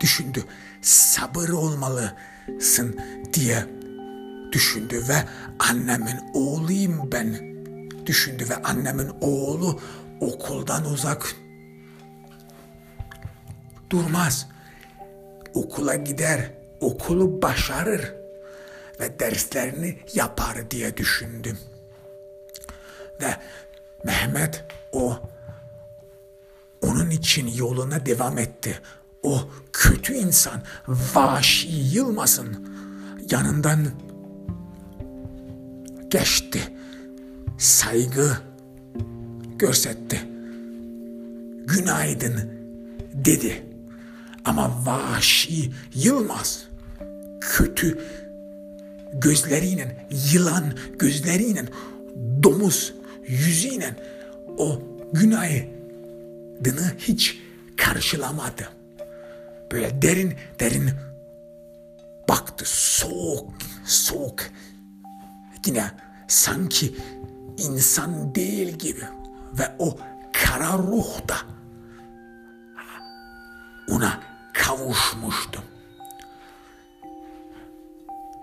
[0.00, 0.44] düşündü.
[0.82, 3.00] Sabır olmalısın
[3.32, 3.64] diye
[4.52, 5.24] düşündü ve
[5.58, 7.56] annemin oğluyum ben
[8.06, 9.80] düşündü ve annemin oğlu
[10.20, 11.34] okuldan uzak
[13.90, 14.48] durmaz.
[15.54, 16.50] Okula gider,
[16.80, 18.19] okulu başarır
[19.00, 21.58] ve derslerini yapar diye düşündüm.
[23.20, 23.36] Ve
[24.04, 25.20] Mehmet o
[26.80, 28.80] onun için yoluna devam etti.
[29.22, 32.68] O kötü insan Vaşi Yılmaz'ın
[33.30, 33.86] yanından
[36.08, 36.60] geçti.
[37.58, 38.36] Saygı
[39.58, 40.20] görsetti.
[41.66, 42.50] Günaydın
[43.14, 43.66] dedi.
[44.44, 46.64] Ama Vaşi Yılmaz
[47.40, 47.98] kötü
[49.12, 50.64] gözleriyle, yılan
[50.98, 51.64] gözleriyle,
[52.42, 52.94] domuz
[53.26, 53.96] yüzüyle
[54.58, 57.38] o günaydını hiç
[57.76, 58.68] karşılamadı.
[59.72, 60.90] Böyle derin derin
[62.28, 63.52] baktı soğuk
[63.84, 64.40] soğuk
[65.66, 65.90] yine
[66.28, 66.96] sanki
[67.58, 69.04] insan değil gibi
[69.58, 69.98] ve o
[70.32, 71.36] kara ruh da
[73.88, 74.20] ona
[74.52, 75.62] kavuşmuştu.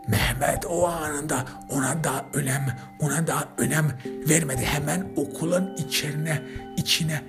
[0.07, 4.65] Mehmet o anında ona da önem ona da önem vermedi.
[4.65, 6.41] Hemen okulun içerine
[6.77, 7.21] içine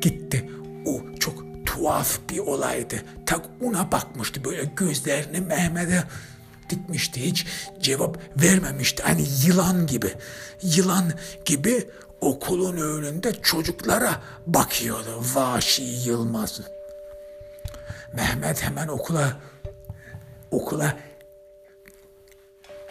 [0.00, 0.50] gitti.
[0.86, 2.96] O çok tuhaf bir olaydı.
[3.26, 6.04] Tak ona bakmıştı böyle gözlerini Mehmet'e
[6.70, 7.22] dikmişti.
[7.22, 7.46] Hiç
[7.80, 9.02] cevap vermemişti.
[9.02, 10.14] Hani yılan gibi.
[10.62, 11.12] Yılan
[11.44, 11.88] gibi
[12.20, 15.22] okulun önünde çocuklara bakıyordu.
[15.34, 16.60] Vaşi Yılmaz.
[18.12, 19.40] Mehmet hemen okula
[20.50, 20.96] okula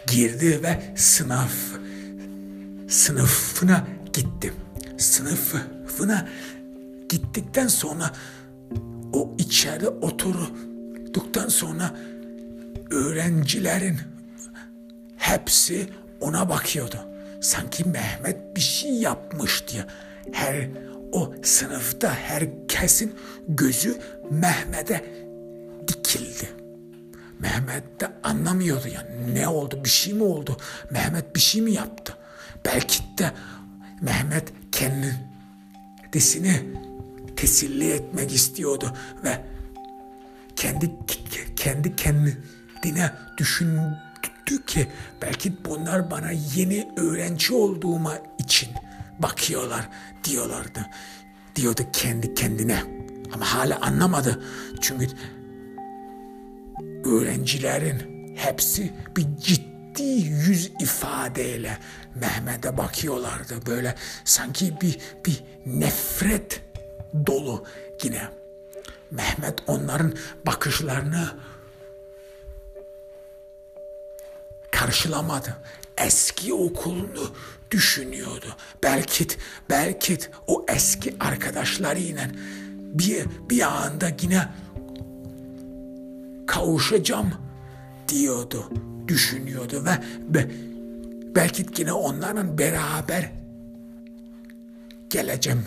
[0.06, 1.48] girdi ve sınav
[2.88, 4.52] sınıfına gitti.
[4.98, 6.28] Sınıfına
[7.08, 8.12] gittikten sonra
[9.12, 11.94] o içeride oturduktan sonra
[12.90, 13.96] öğrencilerin
[15.16, 15.88] hepsi
[16.20, 16.96] ona bakıyordu.
[17.40, 19.84] Sanki Mehmet bir şey yapmış diye.
[20.32, 20.68] Her
[21.12, 23.14] o sınıfta herkesin
[23.48, 23.96] gözü
[24.30, 25.04] Mehmet'e
[25.88, 26.65] dikildi.
[27.40, 30.56] Mehmet de anlamıyordu yani ne oldu bir şey mi oldu?
[30.90, 32.16] Mehmet bir şey mi yaptı?
[32.64, 33.32] Belki de
[34.00, 36.62] Mehmet kendisini
[37.36, 39.44] teselli etmek istiyordu ve
[40.56, 40.90] kendi
[41.56, 43.98] kendi kendine düşündü
[44.66, 44.88] ki
[45.22, 48.68] belki bunlar bana yeni öğrenci olduğuma için
[49.18, 49.88] bakıyorlar
[50.24, 50.86] diyorlardı.
[51.56, 52.82] Diyordu kendi kendine.
[53.32, 54.42] Ama hala anlamadı.
[54.80, 55.08] Çünkü
[57.06, 61.78] öğrencilerin hepsi bir ciddi yüz ifadeyle
[62.14, 63.66] Mehmet'e bakıyorlardı.
[63.66, 66.60] Böyle sanki bir, bir nefret
[67.26, 67.64] dolu
[68.02, 68.22] yine.
[69.10, 70.14] Mehmet onların
[70.46, 71.30] bakışlarını
[74.70, 75.56] karşılamadı.
[75.98, 77.34] Eski okulunu
[77.70, 78.56] düşünüyordu.
[78.82, 79.26] Belki
[79.70, 82.28] belki o eski arkadaşlarıyla
[82.76, 84.48] bir bir anda yine
[86.46, 87.32] kavuşacağım
[88.08, 88.70] diyordu,
[89.08, 90.50] düşünüyordu ve, ve
[91.34, 93.32] belki yine onların beraber
[95.10, 95.64] geleceğim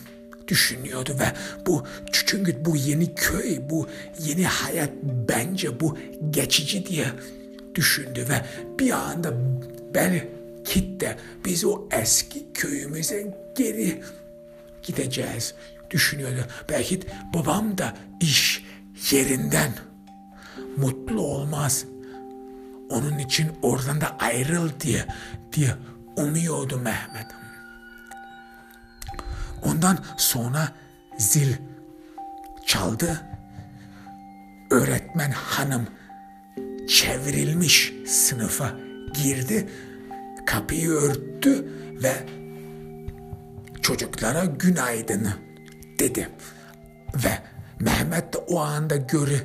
[0.47, 1.33] düşünüyordu ve
[1.65, 3.87] bu çünkü bu yeni köy, bu
[4.19, 5.97] yeni hayat bence bu
[6.29, 7.05] geçici diye
[7.75, 8.45] düşündü ve
[8.79, 9.33] bir anda
[9.93, 14.01] belki de biz o eski köyümüze geri
[14.83, 15.53] gideceğiz
[15.91, 16.45] düşünüyordu.
[16.69, 16.99] Belki
[17.33, 18.63] babam da iş
[19.11, 19.71] yerinden
[20.79, 21.85] mutlu olmaz.
[22.89, 25.05] Onun için oradan da ayrıl diye
[25.53, 25.75] diye
[26.17, 27.25] umuyordu Mehmet.
[29.63, 30.71] Ondan sonra
[31.17, 31.53] zil
[32.65, 33.21] çaldı.
[34.71, 35.87] Öğretmen hanım
[36.87, 38.71] çevrilmiş sınıfa
[39.23, 39.69] girdi.
[40.45, 41.67] Kapıyı örttü
[42.03, 42.13] ve
[43.81, 45.29] çocuklara günaydın
[45.99, 46.29] dedi.
[47.15, 47.39] Ve
[47.79, 49.39] Mehmet de o anda görü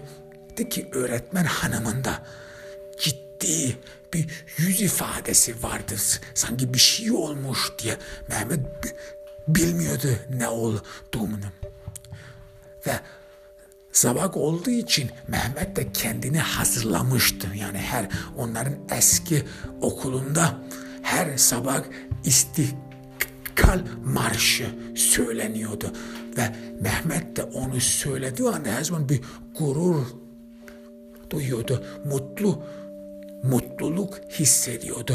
[0.57, 2.27] ki öğretmen hanımında
[2.99, 3.77] ciddi
[4.13, 4.27] bir
[4.59, 5.95] yüz ifadesi vardı.
[6.35, 7.97] Sanki bir şey olmuş diye
[8.29, 8.61] Mehmet
[9.49, 11.47] bilmiyordu ne olduğunu.
[12.87, 13.01] Ve
[13.93, 17.49] sabah olduğu için Mehmet de kendini hazırlamıştı.
[17.55, 19.43] Yani her onların eski
[19.81, 20.59] okulunda
[21.03, 21.83] her sabah
[22.25, 25.93] istiklal marşı söyleniyordu.
[26.37, 29.21] Ve Mehmet de onu söylediği anda her zaman bir
[29.59, 30.24] gurur
[31.35, 31.85] duyuyordu.
[32.05, 32.63] Mutlu,
[33.43, 35.15] mutluluk hissediyordu.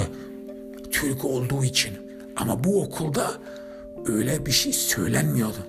[0.92, 2.10] Türk olduğu için.
[2.36, 3.32] Ama bu okulda
[4.06, 5.68] öyle bir şey söylenmiyordu.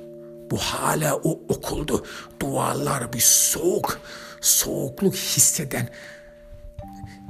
[0.51, 2.07] Bu hala o okuldu.
[2.41, 4.01] Duvarlar bir soğuk,
[4.41, 5.89] soğukluk hisseden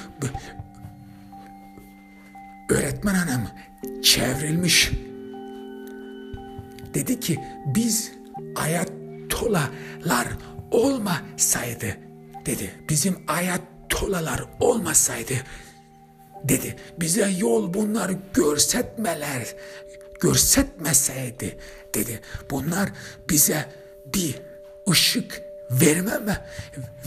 [2.69, 3.47] öğretmen hanım
[4.03, 4.91] çevrilmiş
[6.93, 8.11] dedi ki biz
[8.55, 10.27] ayatollalar
[10.71, 11.97] olmasaydı
[12.45, 12.71] dedi.
[12.89, 15.33] Bizim ayatollalar olmasaydı
[16.43, 16.75] dedi.
[16.99, 19.55] Bize yol bunlar görsetmeler
[20.21, 21.57] görsetmeseydi
[21.93, 22.21] dedi.
[22.51, 22.89] Bunlar
[23.29, 23.65] bize
[24.13, 24.41] bir
[24.89, 26.45] ışık vermeme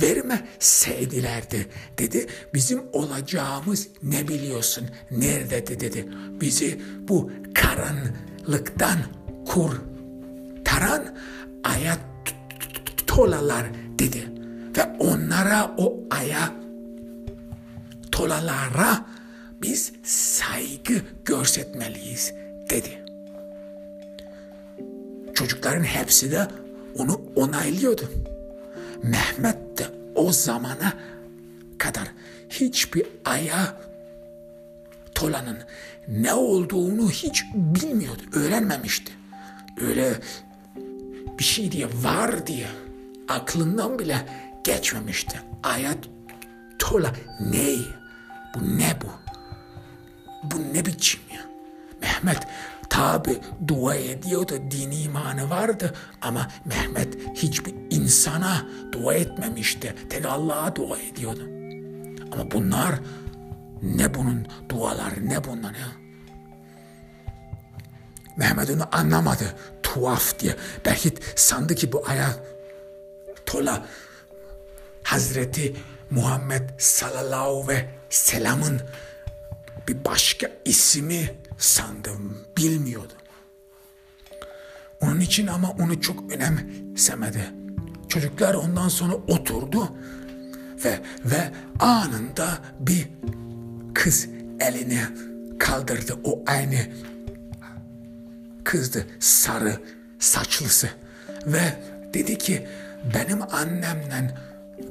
[0.03, 1.69] vermeseydilerdi
[1.99, 2.27] dedi.
[2.55, 4.85] Bizim olacağımız ne biliyorsun?
[5.11, 6.09] Nerede dedi.
[6.41, 8.99] Bizi bu karanlıktan
[9.47, 11.17] kurtaran
[11.65, 11.99] ayat
[13.07, 13.67] tolalar
[13.99, 14.29] dedi.
[14.77, 16.53] Ve onlara o aya
[18.13, 19.07] tolalara
[19.63, 22.33] biz saygı görsetmeliyiz
[22.71, 23.05] dedi.
[25.35, 26.49] Çocukların hepsi de
[26.97, 28.11] onu onaylıyordu.
[29.03, 30.93] Mehmet de o zamana
[31.79, 32.09] kadar
[32.51, 33.77] hiçbir aya
[35.15, 35.59] tolanın
[36.09, 39.13] ne olduğunu hiç bilmiyordu, öğrenmemişti.
[39.81, 40.13] Öyle
[41.39, 42.67] bir şey diye var diye
[43.29, 44.27] aklından bile
[44.65, 45.41] geçmemişti.
[45.63, 45.99] Ayet
[46.79, 47.75] tola ne?
[48.55, 49.11] Bu ne bu?
[50.43, 51.41] Bu ne biçim ya?
[52.01, 52.47] Mehmet
[52.91, 59.95] tabi dua ediyordu, dini imanı vardı ama Mehmet hiçbir insana dua etmemişti.
[60.11, 61.43] Tek Allah'a dua ediyordu.
[62.33, 62.95] Ama bunlar
[63.83, 65.89] ne bunun duaları ne bunlar ya?
[68.37, 69.55] Mehmet onu anlamadı.
[69.83, 70.57] Tuhaf diye.
[70.85, 72.41] Belki sandı ki bu ayet
[73.47, 73.87] tola
[75.03, 75.77] Hazreti
[76.11, 78.81] Muhammed sallallahu ve selamın
[79.89, 83.17] bir başka ismi sandım, bilmiyordum.
[85.01, 87.51] Onun için ama onu çok önemsemedi.
[88.09, 89.97] Çocuklar ondan sonra oturdu
[90.85, 93.09] ve ve anında bir
[93.95, 94.29] kız
[94.61, 95.01] elini
[95.59, 96.19] kaldırdı.
[96.25, 96.77] O aynı
[98.65, 99.77] kızdı, sarı
[100.19, 100.91] saçlısı
[101.47, 101.83] ve
[102.15, 102.69] dedi ki
[103.15, 104.35] benim annemle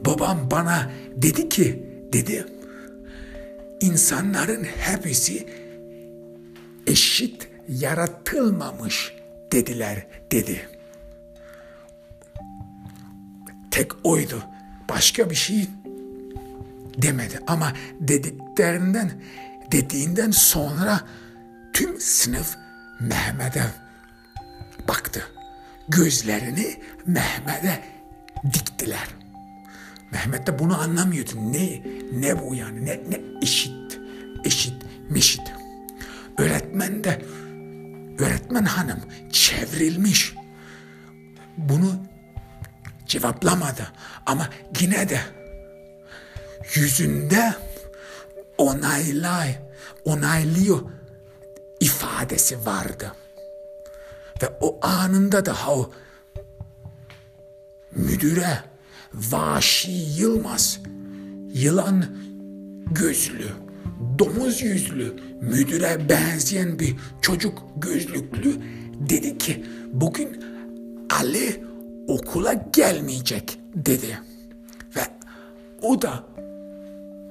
[0.05, 2.45] babam bana dedi ki dedi
[3.81, 5.47] insanların hepsi
[6.87, 9.13] eşit yaratılmamış
[9.51, 10.69] dediler dedi.
[13.71, 14.43] Tek oydu.
[14.89, 15.67] Başka bir şey
[16.97, 19.11] demedi ama dediklerinden
[19.71, 21.01] dediğinden sonra
[21.73, 22.55] tüm sınıf
[22.99, 23.63] Mehmet'e
[24.87, 25.27] baktı.
[25.89, 27.83] Gözlerini Mehmet'e
[28.53, 29.07] diktiler.
[30.11, 31.31] Mehmet de bunu anlamıyordu.
[31.35, 32.85] Ne ne bu yani?
[32.85, 33.99] Ne ne eşit
[34.45, 34.73] eşit
[35.09, 35.56] meşit.
[36.37, 37.21] Öğretmen de
[38.19, 38.99] öğretmen hanım
[39.31, 40.33] çevrilmiş.
[41.57, 41.95] Bunu
[43.05, 43.91] cevaplamadı
[44.25, 45.19] ama yine de
[46.75, 47.53] yüzünde
[48.57, 49.55] onaylay,
[50.05, 50.81] onaylıyor
[51.79, 53.13] ifadesi vardı.
[54.43, 55.91] Ve o anında da o
[57.91, 58.59] müdüre
[59.13, 60.79] Vaşi Yılmaz
[61.53, 62.05] yılan
[62.91, 63.49] gözlü,
[64.19, 68.55] domuz yüzlü, müdüre benzeyen bir çocuk gözlüklü
[69.09, 70.43] dedi ki bugün
[71.09, 71.63] Ali
[72.07, 74.19] okula gelmeyecek dedi.
[74.95, 75.01] Ve
[75.81, 76.23] o da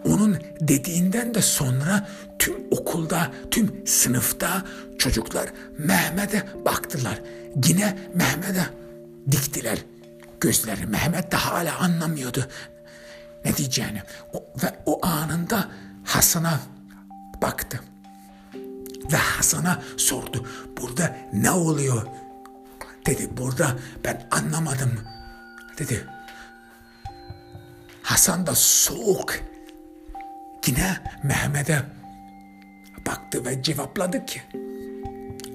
[0.04, 4.64] onun dediğinden de sonra tüm okulda, tüm sınıfta
[4.98, 7.22] çocuklar Mehmet'e baktılar.
[7.68, 8.66] Yine Mehmet'e
[9.30, 9.78] diktiler
[10.40, 10.86] gözleri.
[10.86, 12.46] Mehmet de hala anlamıyordu
[13.44, 14.02] ne diyeceğini.
[14.32, 15.68] O, ve o anında
[16.04, 16.60] Hasan'a
[17.42, 17.80] baktı.
[19.12, 20.48] Ve Hasan'a sordu.
[20.80, 22.06] Burada ne oluyor?
[23.06, 25.00] Dedi burada ben anlamadım.
[25.78, 26.06] Dedi.
[28.02, 29.34] Hasan da soğuk.
[30.66, 31.82] Yine Mehmet'e
[33.06, 34.42] baktı ve cevapladı ki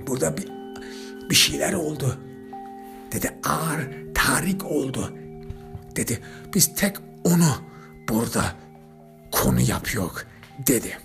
[0.07, 0.51] burada bir,
[1.29, 2.19] bir şeyler oldu.
[3.11, 5.13] Dedi ağır tarik oldu.
[5.95, 6.19] Dedi
[6.55, 7.55] biz tek onu
[8.09, 8.43] burada
[9.31, 10.25] konu yapıyor
[10.67, 10.97] dedi.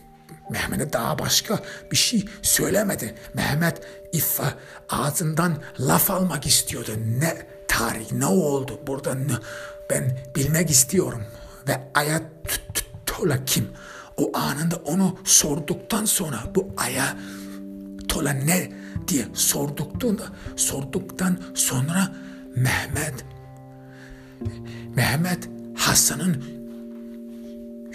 [0.50, 1.58] Mehmet'e daha başka
[1.90, 3.14] bir şey söylemedi.
[3.34, 3.80] Mehmet
[4.12, 4.54] İffa
[4.88, 6.90] ağzından laf almak istiyordu.
[7.18, 9.32] Ne tarih ne oldu burada ne,
[9.90, 11.22] ben bilmek istiyorum.
[11.68, 12.22] Ve Ayat
[13.06, 13.68] Tola kim?
[14.16, 17.16] O anında onu sorduktan sonra bu Aya
[18.08, 18.72] Tola ne
[19.08, 20.18] diye sorduktan,
[20.56, 22.12] sorduktan sonra
[22.56, 23.24] Mehmet
[24.96, 26.55] Mehmet Hasan'ın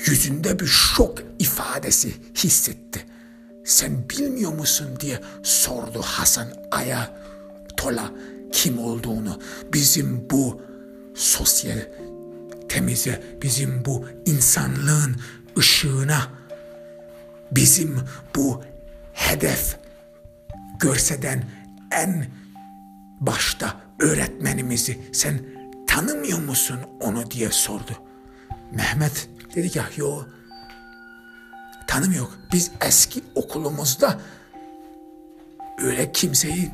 [0.06, 3.06] yüzünde bir şok ifadesi hissetti.
[3.66, 7.22] Sen bilmiyor musun diye sordu Hasan Aya
[7.78, 8.12] Tola
[8.52, 9.40] kim olduğunu.
[9.74, 10.62] Bizim bu
[11.16, 11.80] sosyal
[12.70, 15.16] temize, bizim bu insanlığın
[15.58, 16.28] ışığına,
[17.52, 18.00] bizim
[18.36, 18.64] bu
[19.14, 19.78] hedef
[20.80, 21.44] görseden
[21.92, 22.28] en
[23.20, 25.40] başta öğretmenimizi sen
[25.88, 27.92] tanımıyor musun onu diye sordu.
[28.72, 30.24] Mehmet dedi ki yo
[31.88, 32.28] tanımıyor.
[32.54, 34.20] Biz eski okulumuzda
[35.84, 36.72] öyle kimseyi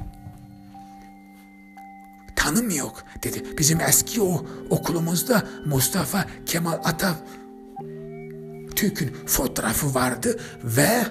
[2.35, 2.91] tanımıyor
[3.23, 3.57] dedi.
[3.57, 7.15] Bizim eski o okulumuzda Mustafa Kemal Ata
[8.75, 11.05] Türk'ün fotoğrafı vardı ve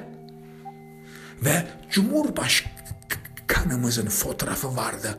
[1.44, 5.18] ve Cumhurbaşkanımızın fotoğrafı vardı.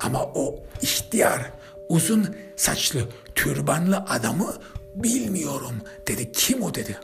[0.00, 1.50] Ama o ihtiyar
[1.88, 4.54] uzun saçlı türbanlı adamı
[4.96, 5.74] bilmiyorum
[6.06, 6.32] dedi.
[6.32, 6.98] Kim o dedi.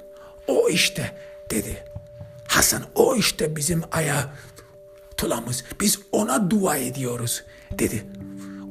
[0.46, 1.12] O işte
[1.50, 1.84] dedi.
[2.48, 3.82] Hasan o işte bizim
[5.16, 5.64] tulamız.
[5.80, 7.42] Biz ona dua ediyoruz
[7.78, 8.04] dedi.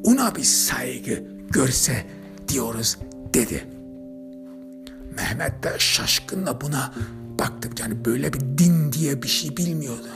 [0.03, 2.05] Ona bir saygı görse
[2.47, 2.97] diyoruz
[3.33, 3.67] dedi.
[5.15, 6.93] Mehmet de şaşkınla buna
[7.39, 7.69] baktı.
[7.79, 10.07] Yani böyle bir din diye bir şey bilmiyordu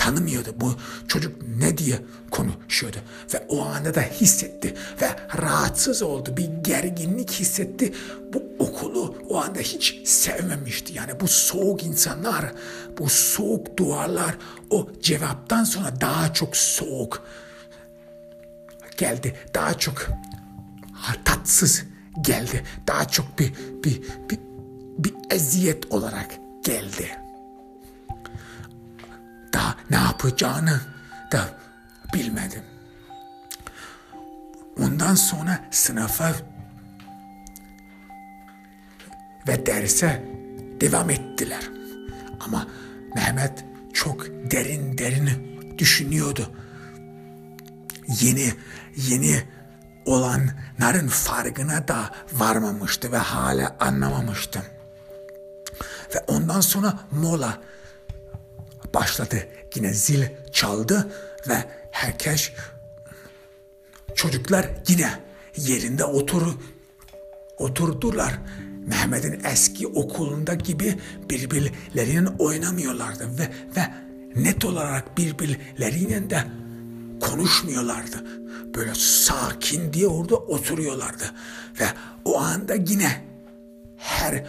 [0.00, 0.54] tanımıyordu.
[0.56, 0.74] Bu
[1.08, 1.98] çocuk ne diye
[2.30, 2.96] konuşuyordu.
[3.34, 5.08] Ve o anda da hissetti ve
[5.42, 6.36] rahatsız oldu.
[6.36, 7.92] Bir gerginlik hissetti.
[8.32, 10.92] Bu okulu o anda hiç sevmemişti.
[10.92, 12.52] Yani bu soğuk insanlar,
[12.98, 14.36] bu soğuk duvarlar
[14.70, 17.26] o cevaptan sonra daha çok soğuk
[18.96, 19.36] geldi.
[19.54, 20.08] Daha çok
[21.24, 21.82] tatsız
[22.20, 22.64] geldi.
[22.86, 23.52] Daha çok bir
[23.84, 24.38] bir bir,
[24.98, 26.30] bir eziyet olarak
[26.64, 27.29] geldi
[29.60, 30.80] daha ne yapacağını
[31.32, 31.48] da
[32.14, 32.62] bilmedim.
[34.78, 36.32] Ondan sonra sınıfa
[39.48, 40.24] ve derse
[40.80, 41.70] devam ettiler.
[42.40, 42.66] Ama
[43.14, 45.30] Mehmet çok derin derin
[45.78, 46.50] düşünüyordu.
[48.20, 48.52] Yeni
[48.96, 49.42] yeni
[50.06, 54.62] olanların farkına da varmamıştı ve hala anlamamıştım.
[56.14, 57.58] Ve ondan sonra mola
[58.94, 59.48] başladı.
[59.74, 61.12] Yine zil çaldı
[61.48, 62.50] ve herkes
[64.14, 65.10] çocuklar yine
[65.56, 66.42] yerinde otur
[67.58, 68.38] oturdular.
[68.86, 70.98] Mehmet'in eski okulunda gibi
[71.30, 73.94] birbirlerinin oynamıyorlardı ve ve
[74.36, 76.44] net olarak birbirleriyle de
[77.20, 78.24] konuşmuyorlardı.
[78.74, 81.24] Böyle sakin diye orada oturuyorlardı.
[81.80, 81.84] Ve
[82.24, 83.24] o anda yine
[83.96, 84.44] her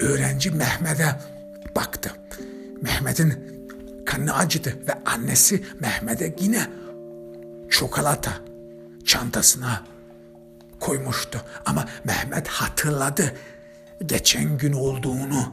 [0.00, 1.20] öğrenci Mehmet'e
[1.76, 2.12] baktı.
[2.82, 3.57] Mehmet'in
[4.08, 6.66] kanı acıdı ve annesi Mehmet'e yine
[7.70, 8.32] çikolata
[9.04, 9.82] çantasına
[10.80, 11.42] koymuştu.
[11.66, 13.36] Ama Mehmet hatırladı
[14.06, 15.52] geçen gün olduğunu.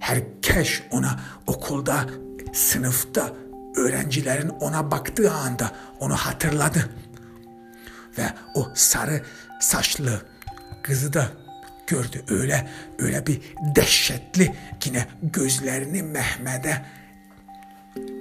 [0.00, 2.06] Herkes ona okulda,
[2.52, 3.32] sınıfta
[3.76, 6.88] öğrencilerin ona baktığı anda onu hatırladı.
[8.18, 9.22] Ve o sarı
[9.60, 10.22] saçlı
[10.82, 11.28] kızı da
[11.86, 12.24] gördü.
[12.28, 13.40] Öyle öyle bir
[13.76, 14.54] dehşetli
[14.84, 16.84] yine gözlerini Mehmet'e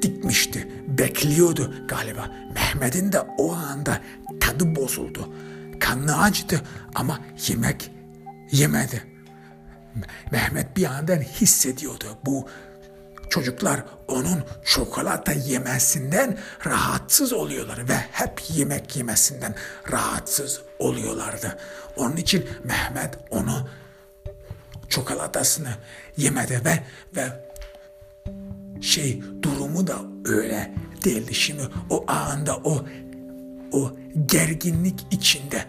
[0.01, 0.67] dikmişti.
[0.87, 2.31] Bekliyordu galiba.
[2.53, 4.01] Mehmet'in de o anda
[4.39, 5.33] tadı bozuldu.
[5.79, 6.61] Kanlı acıdı
[6.95, 7.91] ama yemek
[8.51, 9.03] yemedi.
[10.31, 12.47] Mehmet bir yandan hissediyordu bu
[13.29, 19.55] çocuklar onun çikolata yemesinden rahatsız oluyorlar ve hep yemek yemesinden
[19.91, 21.57] rahatsız oluyorlardı.
[21.95, 23.69] Onun için Mehmet onu
[24.89, 25.69] çikolatasını
[26.17, 26.83] yemedi ve
[27.15, 27.47] ve
[28.81, 29.23] şey
[29.67, 30.73] durumu da öyle
[31.05, 31.33] değildi.
[31.33, 32.85] Şimdi o anda o
[33.71, 33.91] o
[34.25, 35.65] gerginlik içinde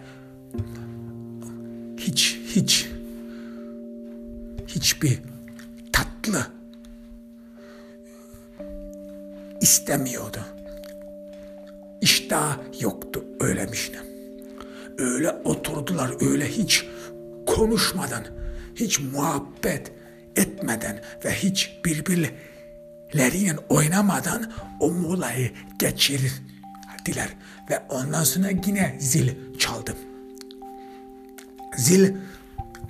[1.97, 2.89] hiç hiç
[4.67, 5.19] hiçbir
[5.91, 6.47] tatlı
[9.61, 10.39] istemiyordu.
[12.01, 13.97] İştah yoktu öylemişine.
[14.97, 16.85] Öyle oturdular öyle hiç
[17.45, 18.23] konuşmadan,
[18.75, 19.91] hiç muhabbet
[20.35, 21.79] etmeden ve hiç
[23.09, 27.29] birbirleriyle oynamadan o molayı geçirdiler.
[27.69, 29.95] Ve ondan sonra yine zil çaldım.
[31.77, 32.15] Zil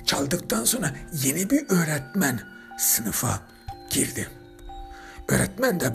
[0.05, 0.91] çaldıktan sonra
[1.23, 2.39] yeni bir öğretmen
[2.77, 3.41] sınıfa
[3.89, 4.27] girdi.
[5.27, 5.93] Öğretmen de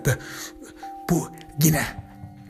[1.11, 1.29] bu
[1.63, 1.85] yine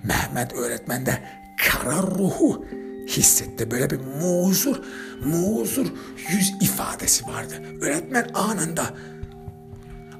[0.03, 1.23] Mehmet öğretmen de
[1.57, 2.67] kara ruhu
[3.07, 3.71] hissetti.
[3.71, 4.77] Böyle bir muzur,
[5.25, 5.87] muzur
[6.31, 7.55] yüz ifadesi vardı.
[7.81, 8.95] Öğretmen anında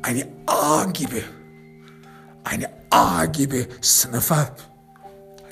[0.03, 1.25] aynı A gibi,
[2.45, 4.57] aynı A gibi sınıfa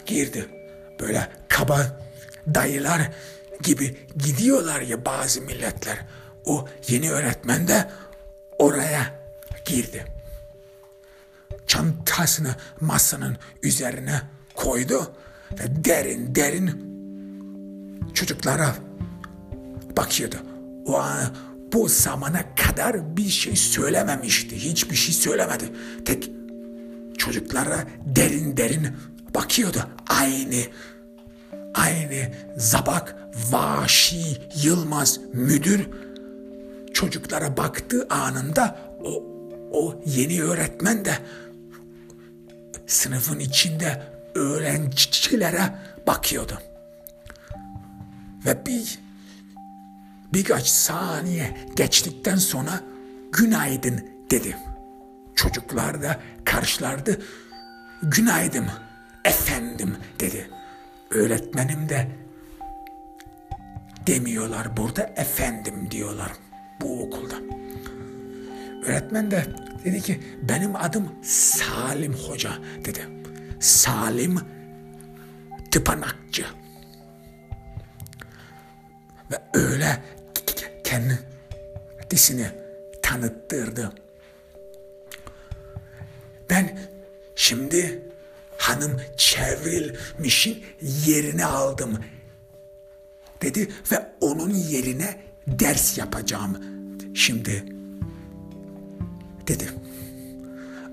[0.07, 0.49] girdi.
[1.01, 2.01] Böyle kaba
[2.55, 3.11] dayılar
[3.63, 5.99] gibi gidiyorlar ya bazı milletler.
[6.45, 7.91] O yeni öğretmen de
[8.59, 9.23] oraya
[9.65, 10.05] girdi.
[11.67, 14.23] Çantasını masanın üzerine
[14.55, 15.13] koydu
[15.53, 16.93] ve derin derin
[18.15, 18.75] çocuklara
[19.97, 20.37] bakıyordu.
[20.87, 21.37] O an
[21.73, 24.57] bu zamana kadar bir şey söylememişti.
[24.57, 25.65] Hiçbir şey söylemedi.
[26.05, 26.31] Tek
[27.23, 28.89] çocuklara derin derin
[29.35, 29.89] bakıyordu.
[30.09, 30.63] Aynı
[31.75, 33.17] aynı Zabak
[33.51, 35.89] Vaşi Yılmaz müdür
[36.93, 39.25] çocuklara baktığı anında o
[39.73, 41.19] o yeni öğretmen de
[42.87, 44.03] sınıfın içinde
[44.35, 45.75] öğrencilere
[46.07, 46.59] bakıyordu.
[48.47, 48.99] Ve bir
[50.33, 52.81] birkaç saniye geçtikten sonra
[53.33, 54.01] günaydın
[54.31, 54.57] dedi.
[55.37, 57.21] Çocuklar da karşılardı.
[58.03, 58.67] Günaydın
[59.25, 60.51] efendim dedi.
[61.11, 62.09] Öğretmenim de
[64.07, 66.33] demiyorlar burada efendim diyorlar
[66.81, 67.35] bu okulda.
[68.87, 69.47] Öğretmen de
[69.85, 72.53] dedi ki benim adım Salim Hoca
[72.85, 73.09] dedi.
[73.61, 74.41] Salim
[75.71, 76.47] Tıpanakçı.
[79.31, 80.03] Ve öyle
[80.85, 82.47] kendisini
[83.03, 83.93] tanıttırdı.
[86.53, 86.79] Ben
[87.37, 88.03] şimdi
[88.59, 90.63] hanım çevrilmişin
[91.07, 91.99] yerini aldım
[93.43, 96.57] dedi ve onun yerine ders yapacağım
[97.15, 97.65] şimdi
[99.47, 99.65] dedi.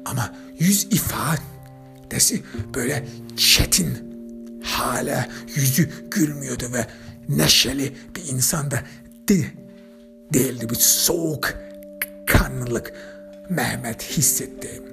[0.06, 2.44] Ama yüz ifadesi
[2.76, 3.08] böyle
[3.38, 4.14] çetin
[4.64, 6.88] hala yüzü gülmüyordu ve
[7.30, 8.84] neşeli bir insan da
[9.30, 9.46] de,
[10.34, 10.70] değildi.
[10.70, 11.54] Bir soğuk
[12.28, 12.94] kanlılık
[13.50, 14.89] Mehmet hissetti.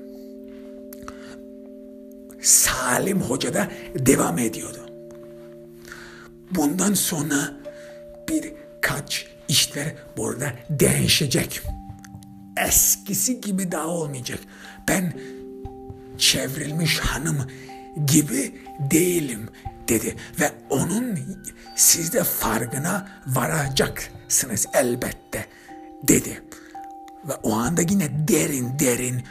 [2.47, 4.91] Salim Hoca da devam ediyordu.
[6.51, 7.55] Bundan sonra
[8.29, 11.63] birkaç işler burada değişecek.
[12.67, 14.39] Eskisi gibi daha olmayacak.
[14.89, 15.21] Ben
[16.19, 17.51] çevrilmiş hanım
[18.07, 18.55] gibi
[18.91, 19.49] değilim
[19.89, 21.19] dedi ve onun
[21.77, 25.47] siz de farkına varacaksınız elbette
[26.03, 26.43] dedi.
[27.29, 29.23] Ve o anda yine derin derin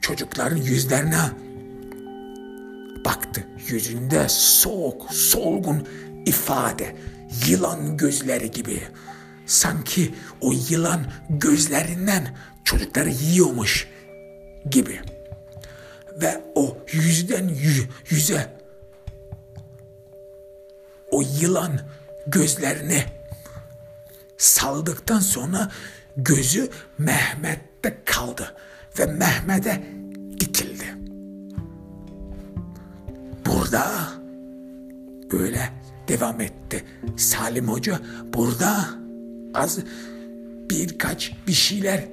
[0.00, 1.47] çocukların yüzlerine
[3.08, 3.46] baktı.
[3.68, 5.88] Yüzünde soğuk, solgun
[6.26, 6.96] ifade,
[7.46, 8.82] yılan gözleri gibi.
[9.46, 11.00] Sanki o yılan
[11.30, 13.88] gözlerinden çocukları yiyormuş
[14.70, 15.00] gibi.
[16.22, 17.48] Ve o yüzden
[18.10, 18.58] yüze
[21.10, 21.80] o yılan
[22.26, 23.04] gözlerini
[24.36, 25.70] saldıktan sonra
[26.16, 28.56] gözü Mehmet'te kaldı
[28.98, 29.82] ve Mehmet'e
[30.40, 30.77] dikildi.
[33.68, 34.12] Burada
[35.32, 35.72] böyle
[36.08, 36.84] devam etti.
[37.16, 38.00] Salim Hoca
[38.34, 38.84] burada
[39.54, 39.78] az
[40.70, 42.04] birkaç bir şeyler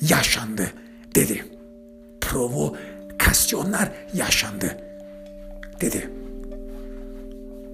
[0.00, 0.72] yaşandı
[1.14, 1.44] dedi.
[2.20, 2.78] Provokasyon
[3.60, 4.78] provokasyonlar yaşandı
[5.80, 6.10] dedi.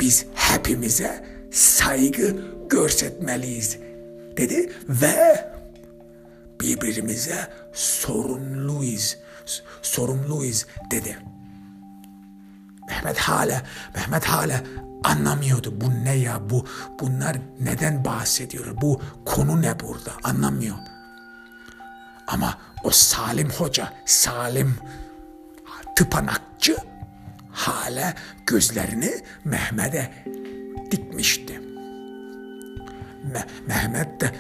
[0.00, 2.36] Biz hepimize saygı
[2.70, 3.78] göstermeliyiz
[4.36, 5.50] dedi ve
[6.60, 9.18] birbirimize sorumluyuz.
[9.82, 11.18] Sorumluyuz dedi.
[12.88, 13.62] Mehmet hala
[13.94, 14.62] Mehmet hala
[15.04, 15.80] anlamıyordu.
[15.80, 16.50] Bu ne ya?
[16.50, 16.66] Bu
[17.00, 18.80] bunlar neden bahsediyor?
[18.80, 20.12] Bu konu ne burada?
[20.24, 20.76] Anlamıyor.
[22.26, 24.76] Ama o Salim Hoca, Salim
[25.96, 26.76] tıpanakçı
[27.52, 28.14] hala
[28.46, 29.10] gözlerini
[29.44, 30.24] Mehmet'e
[30.90, 31.60] dikmişti.
[33.32, 34.34] Me Mehmet de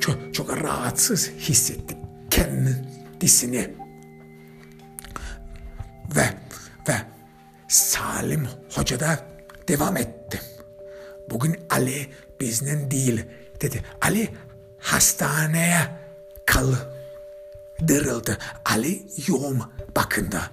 [0.00, 1.96] çok, çok rahatsız hissetti
[2.30, 3.70] kendisini.
[6.16, 6.24] Ve
[6.88, 6.94] ve
[7.70, 9.18] Salim Hoca da
[9.68, 10.40] devam etti.
[11.30, 12.10] Bugün Ali
[12.40, 13.24] bizden değil
[13.60, 13.84] dedi.
[14.00, 14.28] Ali
[14.78, 15.80] hastaneye
[16.46, 18.38] kaldırıldı.
[18.64, 19.62] Ali yoğun
[19.96, 20.50] bakımda.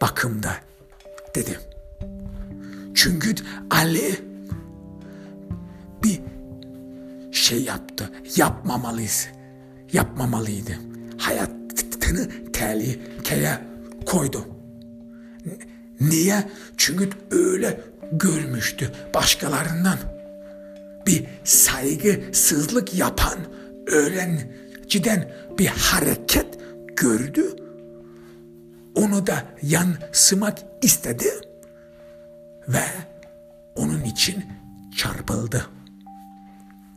[0.00, 0.56] Bakımda
[1.34, 1.60] dedi.
[2.94, 3.34] Çünkü
[3.70, 4.20] Ali
[6.04, 6.20] bir
[7.32, 8.12] şey yaptı.
[8.36, 9.28] Yapmamalıyız.
[9.92, 10.78] Yapmamalıydı.
[11.18, 13.58] Hayatını tehlikeye
[14.06, 14.46] koydu.
[16.08, 16.50] Niye?
[16.76, 17.80] Çünkü öyle
[18.12, 19.98] görmüştü başkalarından.
[21.06, 23.38] Bir saygısızlık yapan
[23.86, 26.58] öğrenciden bir hareket
[26.96, 27.56] gördü.
[28.94, 31.30] Onu da yansımak istedi
[32.68, 32.84] ve
[33.74, 34.44] onun için
[34.96, 35.66] çarpıldı.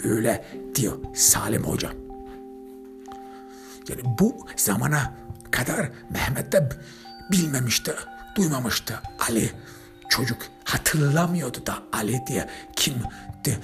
[0.03, 0.45] Öyle
[0.75, 1.89] diyor Salim Hoca.
[3.89, 5.13] Yani bu zamana
[5.51, 6.69] kadar Mehmet de
[7.31, 7.93] bilmemişti,
[8.35, 9.01] duymamıştı.
[9.29, 9.51] Ali
[10.09, 12.93] çocuk hatırlamıyordu da Ali diye kim
[13.45, 13.57] de,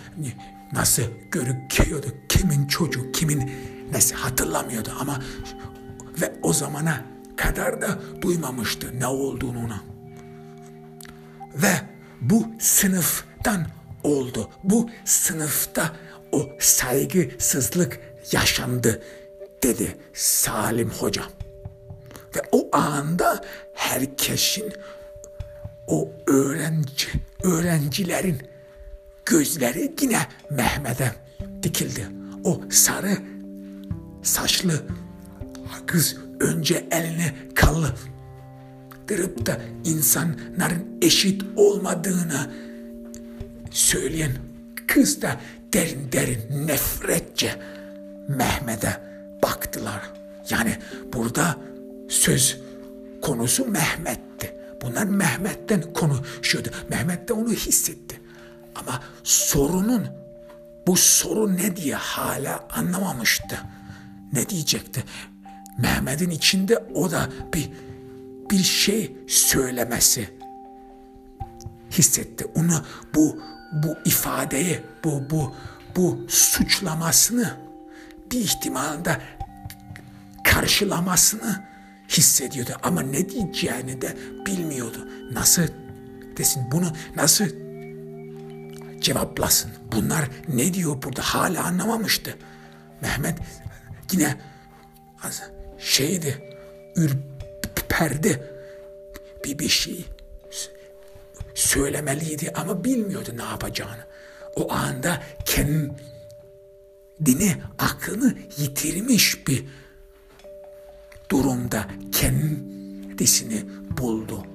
[0.73, 3.51] nasıl görüküyordu, kimin çocuğu, kimin
[3.91, 5.19] nesi hatırlamıyordu ama
[6.21, 7.01] ve o zamana
[7.37, 9.81] kadar da duymamıştı ne olduğunu ona.
[11.55, 11.73] Ve
[12.21, 13.67] bu sınıftan
[14.03, 14.49] oldu.
[14.63, 15.91] Bu sınıfta
[16.31, 17.99] o saygısızlık
[18.31, 19.03] yaşandı
[19.63, 21.23] dedi Salim Hoca.
[22.35, 23.41] Ve o anda
[23.73, 24.73] herkesin
[25.87, 27.07] o öğrenci,
[27.43, 28.41] öğrencilerin
[29.25, 30.19] gözleri yine
[30.49, 31.11] Mehmet'e
[31.63, 32.07] dikildi.
[32.43, 33.17] O sarı
[34.23, 34.81] saçlı
[35.87, 42.51] kız önce elini kaldırıp da insanların eşit olmadığını
[43.71, 44.31] söyleyen
[44.87, 45.39] kız da
[45.73, 47.55] derin derin nefretçe
[48.27, 49.01] Mehmet'e
[49.43, 50.11] baktılar.
[50.49, 50.77] Yani
[51.13, 51.57] burada
[52.11, 52.59] söz
[53.21, 54.55] konusu Mehmet'ti.
[54.81, 56.69] Bunlar Mehmet'ten konuşuyordu.
[56.89, 58.21] Mehmet de onu hissetti.
[58.75, 60.07] Ama sorunun
[60.87, 63.61] bu soru ne diye hala anlamamıştı.
[64.33, 65.03] Ne diyecekti?
[65.77, 67.69] Mehmet'in içinde o da bir
[68.51, 70.29] bir şey söylemesi
[71.91, 72.45] hissetti.
[72.55, 72.85] Onu
[73.15, 73.39] bu
[73.71, 75.55] bu ifadeyi, bu bu
[75.95, 77.57] bu suçlamasını
[78.31, 79.21] bir ihtimalde
[80.43, 81.70] karşılamasını
[82.11, 85.07] hissediyordu ama ne diyeceğini de bilmiyordu.
[85.31, 85.67] Nasıl
[86.37, 87.45] desin bunu nasıl
[89.01, 89.71] cevaplasın?
[89.91, 92.37] Bunlar ne diyor burada hala anlamamıştı.
[93.01, 93.37] Mehmet
[94.11, 94.37] yine
[95.79, 96.57] şeydi
[96.95, 98.43] ürperdi
[99.45, 100.05] bir bir şey
[101.55, 104.05] söylemeliydi ama bilmiyordu ne yapacağını.
[104.55, 105.95] O anda kendini,
[107.79, 109.65] aklını yitirmiş bir
[111.31, 113.63] durumda kendisini
[113.97, 114.45] buldu.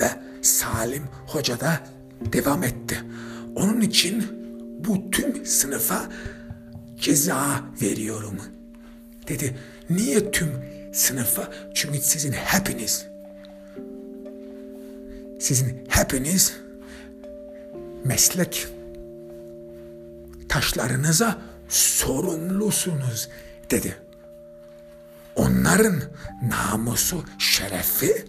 [0.00, 0.10] Ve
[0.42, 1.80] Salim Hoca da
[2.32, 2.98] devam etti.
[3.56, 4.24] Onun için
[4.84, 6.08] bu tüm sınıfa
[7.00, 8.38] ceza veriyorum.
[9.28, 9.56] Dedi.
[9.90, 10.48] Niye tüm
[10.92, 11.52] sınıfa?
[11.74, 13.06] Çünkü sizin hepiniz
[15.40, 16.56] sizin hepiniz
[18.04, 18.66] meslek
[20.48, 21.38] taşlarınıza
[21.68, 23.28] sorumlusunuz
[23.70, 24.05] dedi.
[25.36, 26.02] Onların
[26.42, 28.26] namusu, şerefi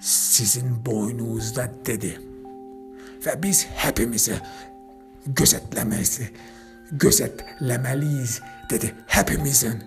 [0.00, 2.20] sizin boynunuzda dedi.
[3.26, 4.34] Ve biz hepimizi
[5.26, 6.30] gözetlemesi,
[6.92, 8.40] gözetlemeliyiz
[8.70, 8.94] dedi.
[9.06, 9.84] Hepimizin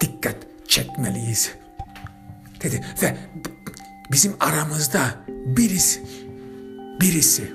[0.00, 0.36] dikkat
[0.68, 1.52] çekmeliyiz
[2.62, 2.84] dedi.
[3.02, 3.16] Ve
[4.12, 6.02] bizim aramızda birisi,
[7.00, 7.52] birisi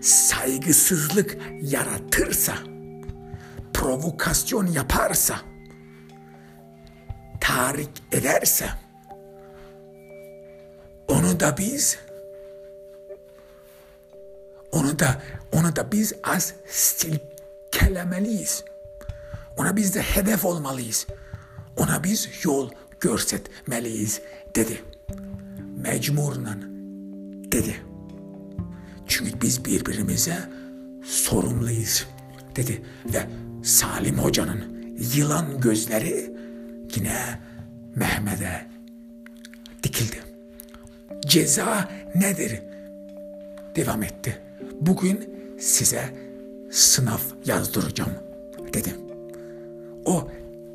[0.00, 2.54] saygısızlık yaratırsa,
[3.74, 5.49] provokasyon yaparsa,
[7.40, 8.68] tahrik ederse,
[11.08, 11.98] onu da biz
[14.72, 15.22] onu da
[15.52, 18.64] onu da biz az silkelemeliyiz.
[19.56, 21.06] Ona biz de hedef olmalıyız.
[21.76, 22.70] Ona biz yol
[23.00, 24.20] görsetmeliyiz
[24.56, 24.82] dedi.
[25.76, 26.56] Mecburla
[27.52, 27.76] dedi.
[29.08, 30.38] Çünkü biz birbirimize
[31.04, 32.06] sorumluyuz
[32.56, 32.82] dedi.
[33.14, 33.26] Ve
[33.64, 36.39] Salim Hoca'nın yılan gözleri
[36.96, 37.38] yine
[37.94, 38.66] Mehmet'e
[39.82, 40.22] dikildi.
[41.26, 42.62] Ceza nedir?
[43.76, 44.38] Devam etti.
[44.80, 46.14] Bugün size
[46.72, 48.12] sınav yazdıracağım
[48.74, 48.96] dedi.
[50.04, 50.30] O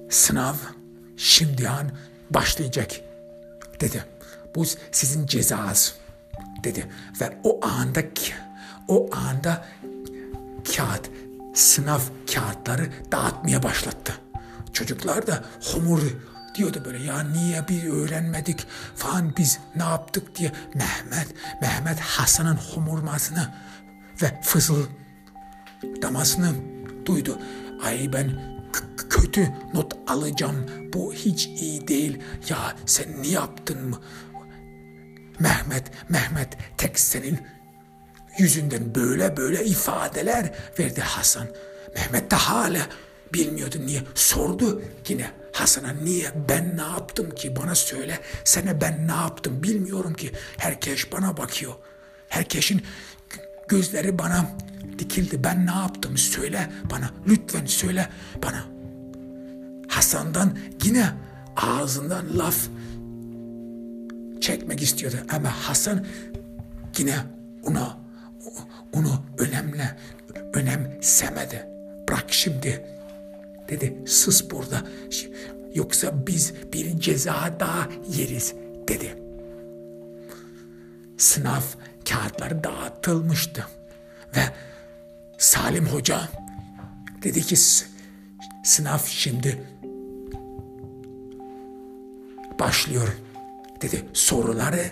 [0.09, 0.55] sınav
[1.18, 1.91] şimdi an
[2.30, 2.91] başlayacak
[3.80, 4.03] dedi.
[4.55, 5.95] Bu sizin cezanız
[6.63, 6.86] dedi.
[7.22, 8.01] Ve o anda
[8.88, 9.66] o anda
[10.76, 11.09] kağıt
[11.53, 11.99] sınav
[12.34, 14.24] kağıtları dağıtmaya başlattı.
[14.76, 16.01] Çocuklar da homur
[16.55, 21.28] diyordu böyle ya niye bir öğrenmedik falan biz ne yaptık diye Mehmet
[21.61, 23.53] Mehmet Hasan'ın homurmasını
[24.21, 26.53] ve fısıldamasını
[27.05, 27.39] duydu.
[27.84, 28.55] Ay ben
[29.09, 30.65] kötü not alacağım.
[30.93, 32.19] Bu hiç iyi değil.
[32.49, 34.01] Ya sen ne yaptın mı?
[35.39, 37.39] Mehmet, Mehmet tek senin
[38.38, 41.47] yüzünden böyle böyle ifadeler verdi Hasan.
[41.95, 42.88] Mehmet de hala
[43.36, 44.01] bilmiyordu niye.
[44.15, 48.19] Sordu yine Hasan'a niye ben ne yaptım ki bana söyle.
[48.43, 50.31] Sana ben ne yaptım bilmiyorum ki.
[50.57, 51.73] Herkes bana bakıyor.
[52.29, 52.81] Herkesin
[53.67, 54.45] gözleri bana
[54.99, 55.43] dikildi.
[55.43, 57.09] Ben ne yaptım söyle bana.
[57.27, 58.09] Lütfen söyle
[58.43, 58.65] bana.
[59.88, 61.09] Hasan'dan yine
[61.55, 62.57] ağzından laf
[64.41, 65.17] çekmek istiyordu.
[65.29, 66.05] Ama Hasan
[66.97, 67.15] yine
[67.63, 67.97] ona
[68.93, 69.89] onu önemli
[70.53, 71.67] önemsemedi.
[72.09, 72.94] Bırak şimdi
[73.70, 74.84] dedi sus burada
[75.74, 78.53] yoksa biz bir ceza daha yeriz
[78.88, 79.16] dedi.
[81.18, 81.61] Sınav
[82.09, 83.68] kağıtları dağıtılmıştı
[84.36, 84.41] ve
[85.38, 86.30] Salim Hoca
[87.24, 87.55] dedi ki
[88.63, 89.68] sınav şimdi
[92.59, 93.07] başlıyor
[93.82, 94.05] dedi.
[94.13, 94.86] Soruları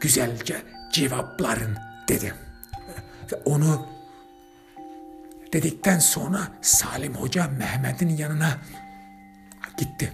[0.00, 1.76] güzelce cevapların
[2.08, 2.34] dedi.
[3.32, 3.93] Ve onu
[5.54, 8.58] dedikten sonra Salim Hoca Mehmet'in yanına
[9.78, 10.12] gitti.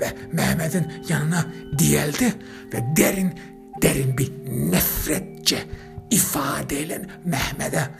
[0.00, 1.46] Ve Mehmet'in yanına
[1.78, 2.34] diyeldi
[2.72, 3.40] ve derin
[3.82, 4.32] derin bir
[4.72, 5.66] nefretçe
[6.10, 7.90] ifadeyle Mehmet'e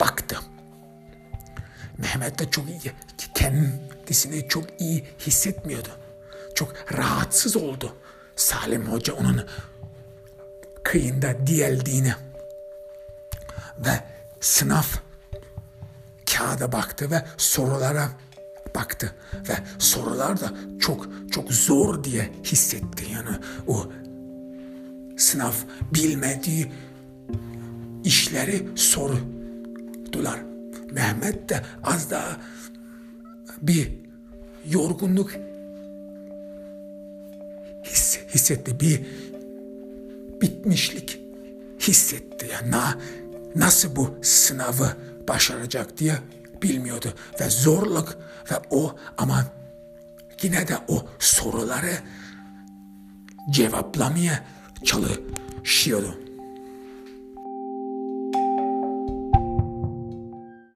[0.00, 0.38] baktı.
[1.98, 2.92] Mehmet de çok iyi,
[3.34, 5.88] kendisini çok iyi hissetmiyordu.
[6.54, 7.96] Çok rahatsız oldu.
[8.36, 9.46] Salim Hoca onun
[10.82, 12.14] kıyında diyeldiğini
[13.78, 14.00] ve
[14.40, 14.82] sınav
[16.36, 18.08] kağıda baktı ve sorulara
[18.74, 19.14] baktı
[19.48, 23.86] ve sorular da çok çok zor diye hissetti yani o
[25.16, 25.52] sınav
[25.94, 26.72] bilmediği
[28.04, 30.40] işleri sordular.
[30.90, 32.36] Mehmet de az daha
[33.62, 33.92] bir
[34.70, 35.30] yorgunluk
[37.84, 38.80] his, hissetti.
[38.80, 39.06] Bir
[40.42, 41.20] bitmişlik
[41.80, 42.46] hissetti.
[42.52, 42.98] Yani na,
[43.54, 44.96] nasıl bu sınavı
[45.28, 46.14] başaracak diye
[46.62, 47.14] bilmiyordu.
[47.40, 48.18] Ve zorluk
[48.50, 49.44] ve o ama
[50.42, 51.98] yine de o soruları
[53.50, 54.44] cevaplamaya
[54.84, 56.23] çalışıyordu.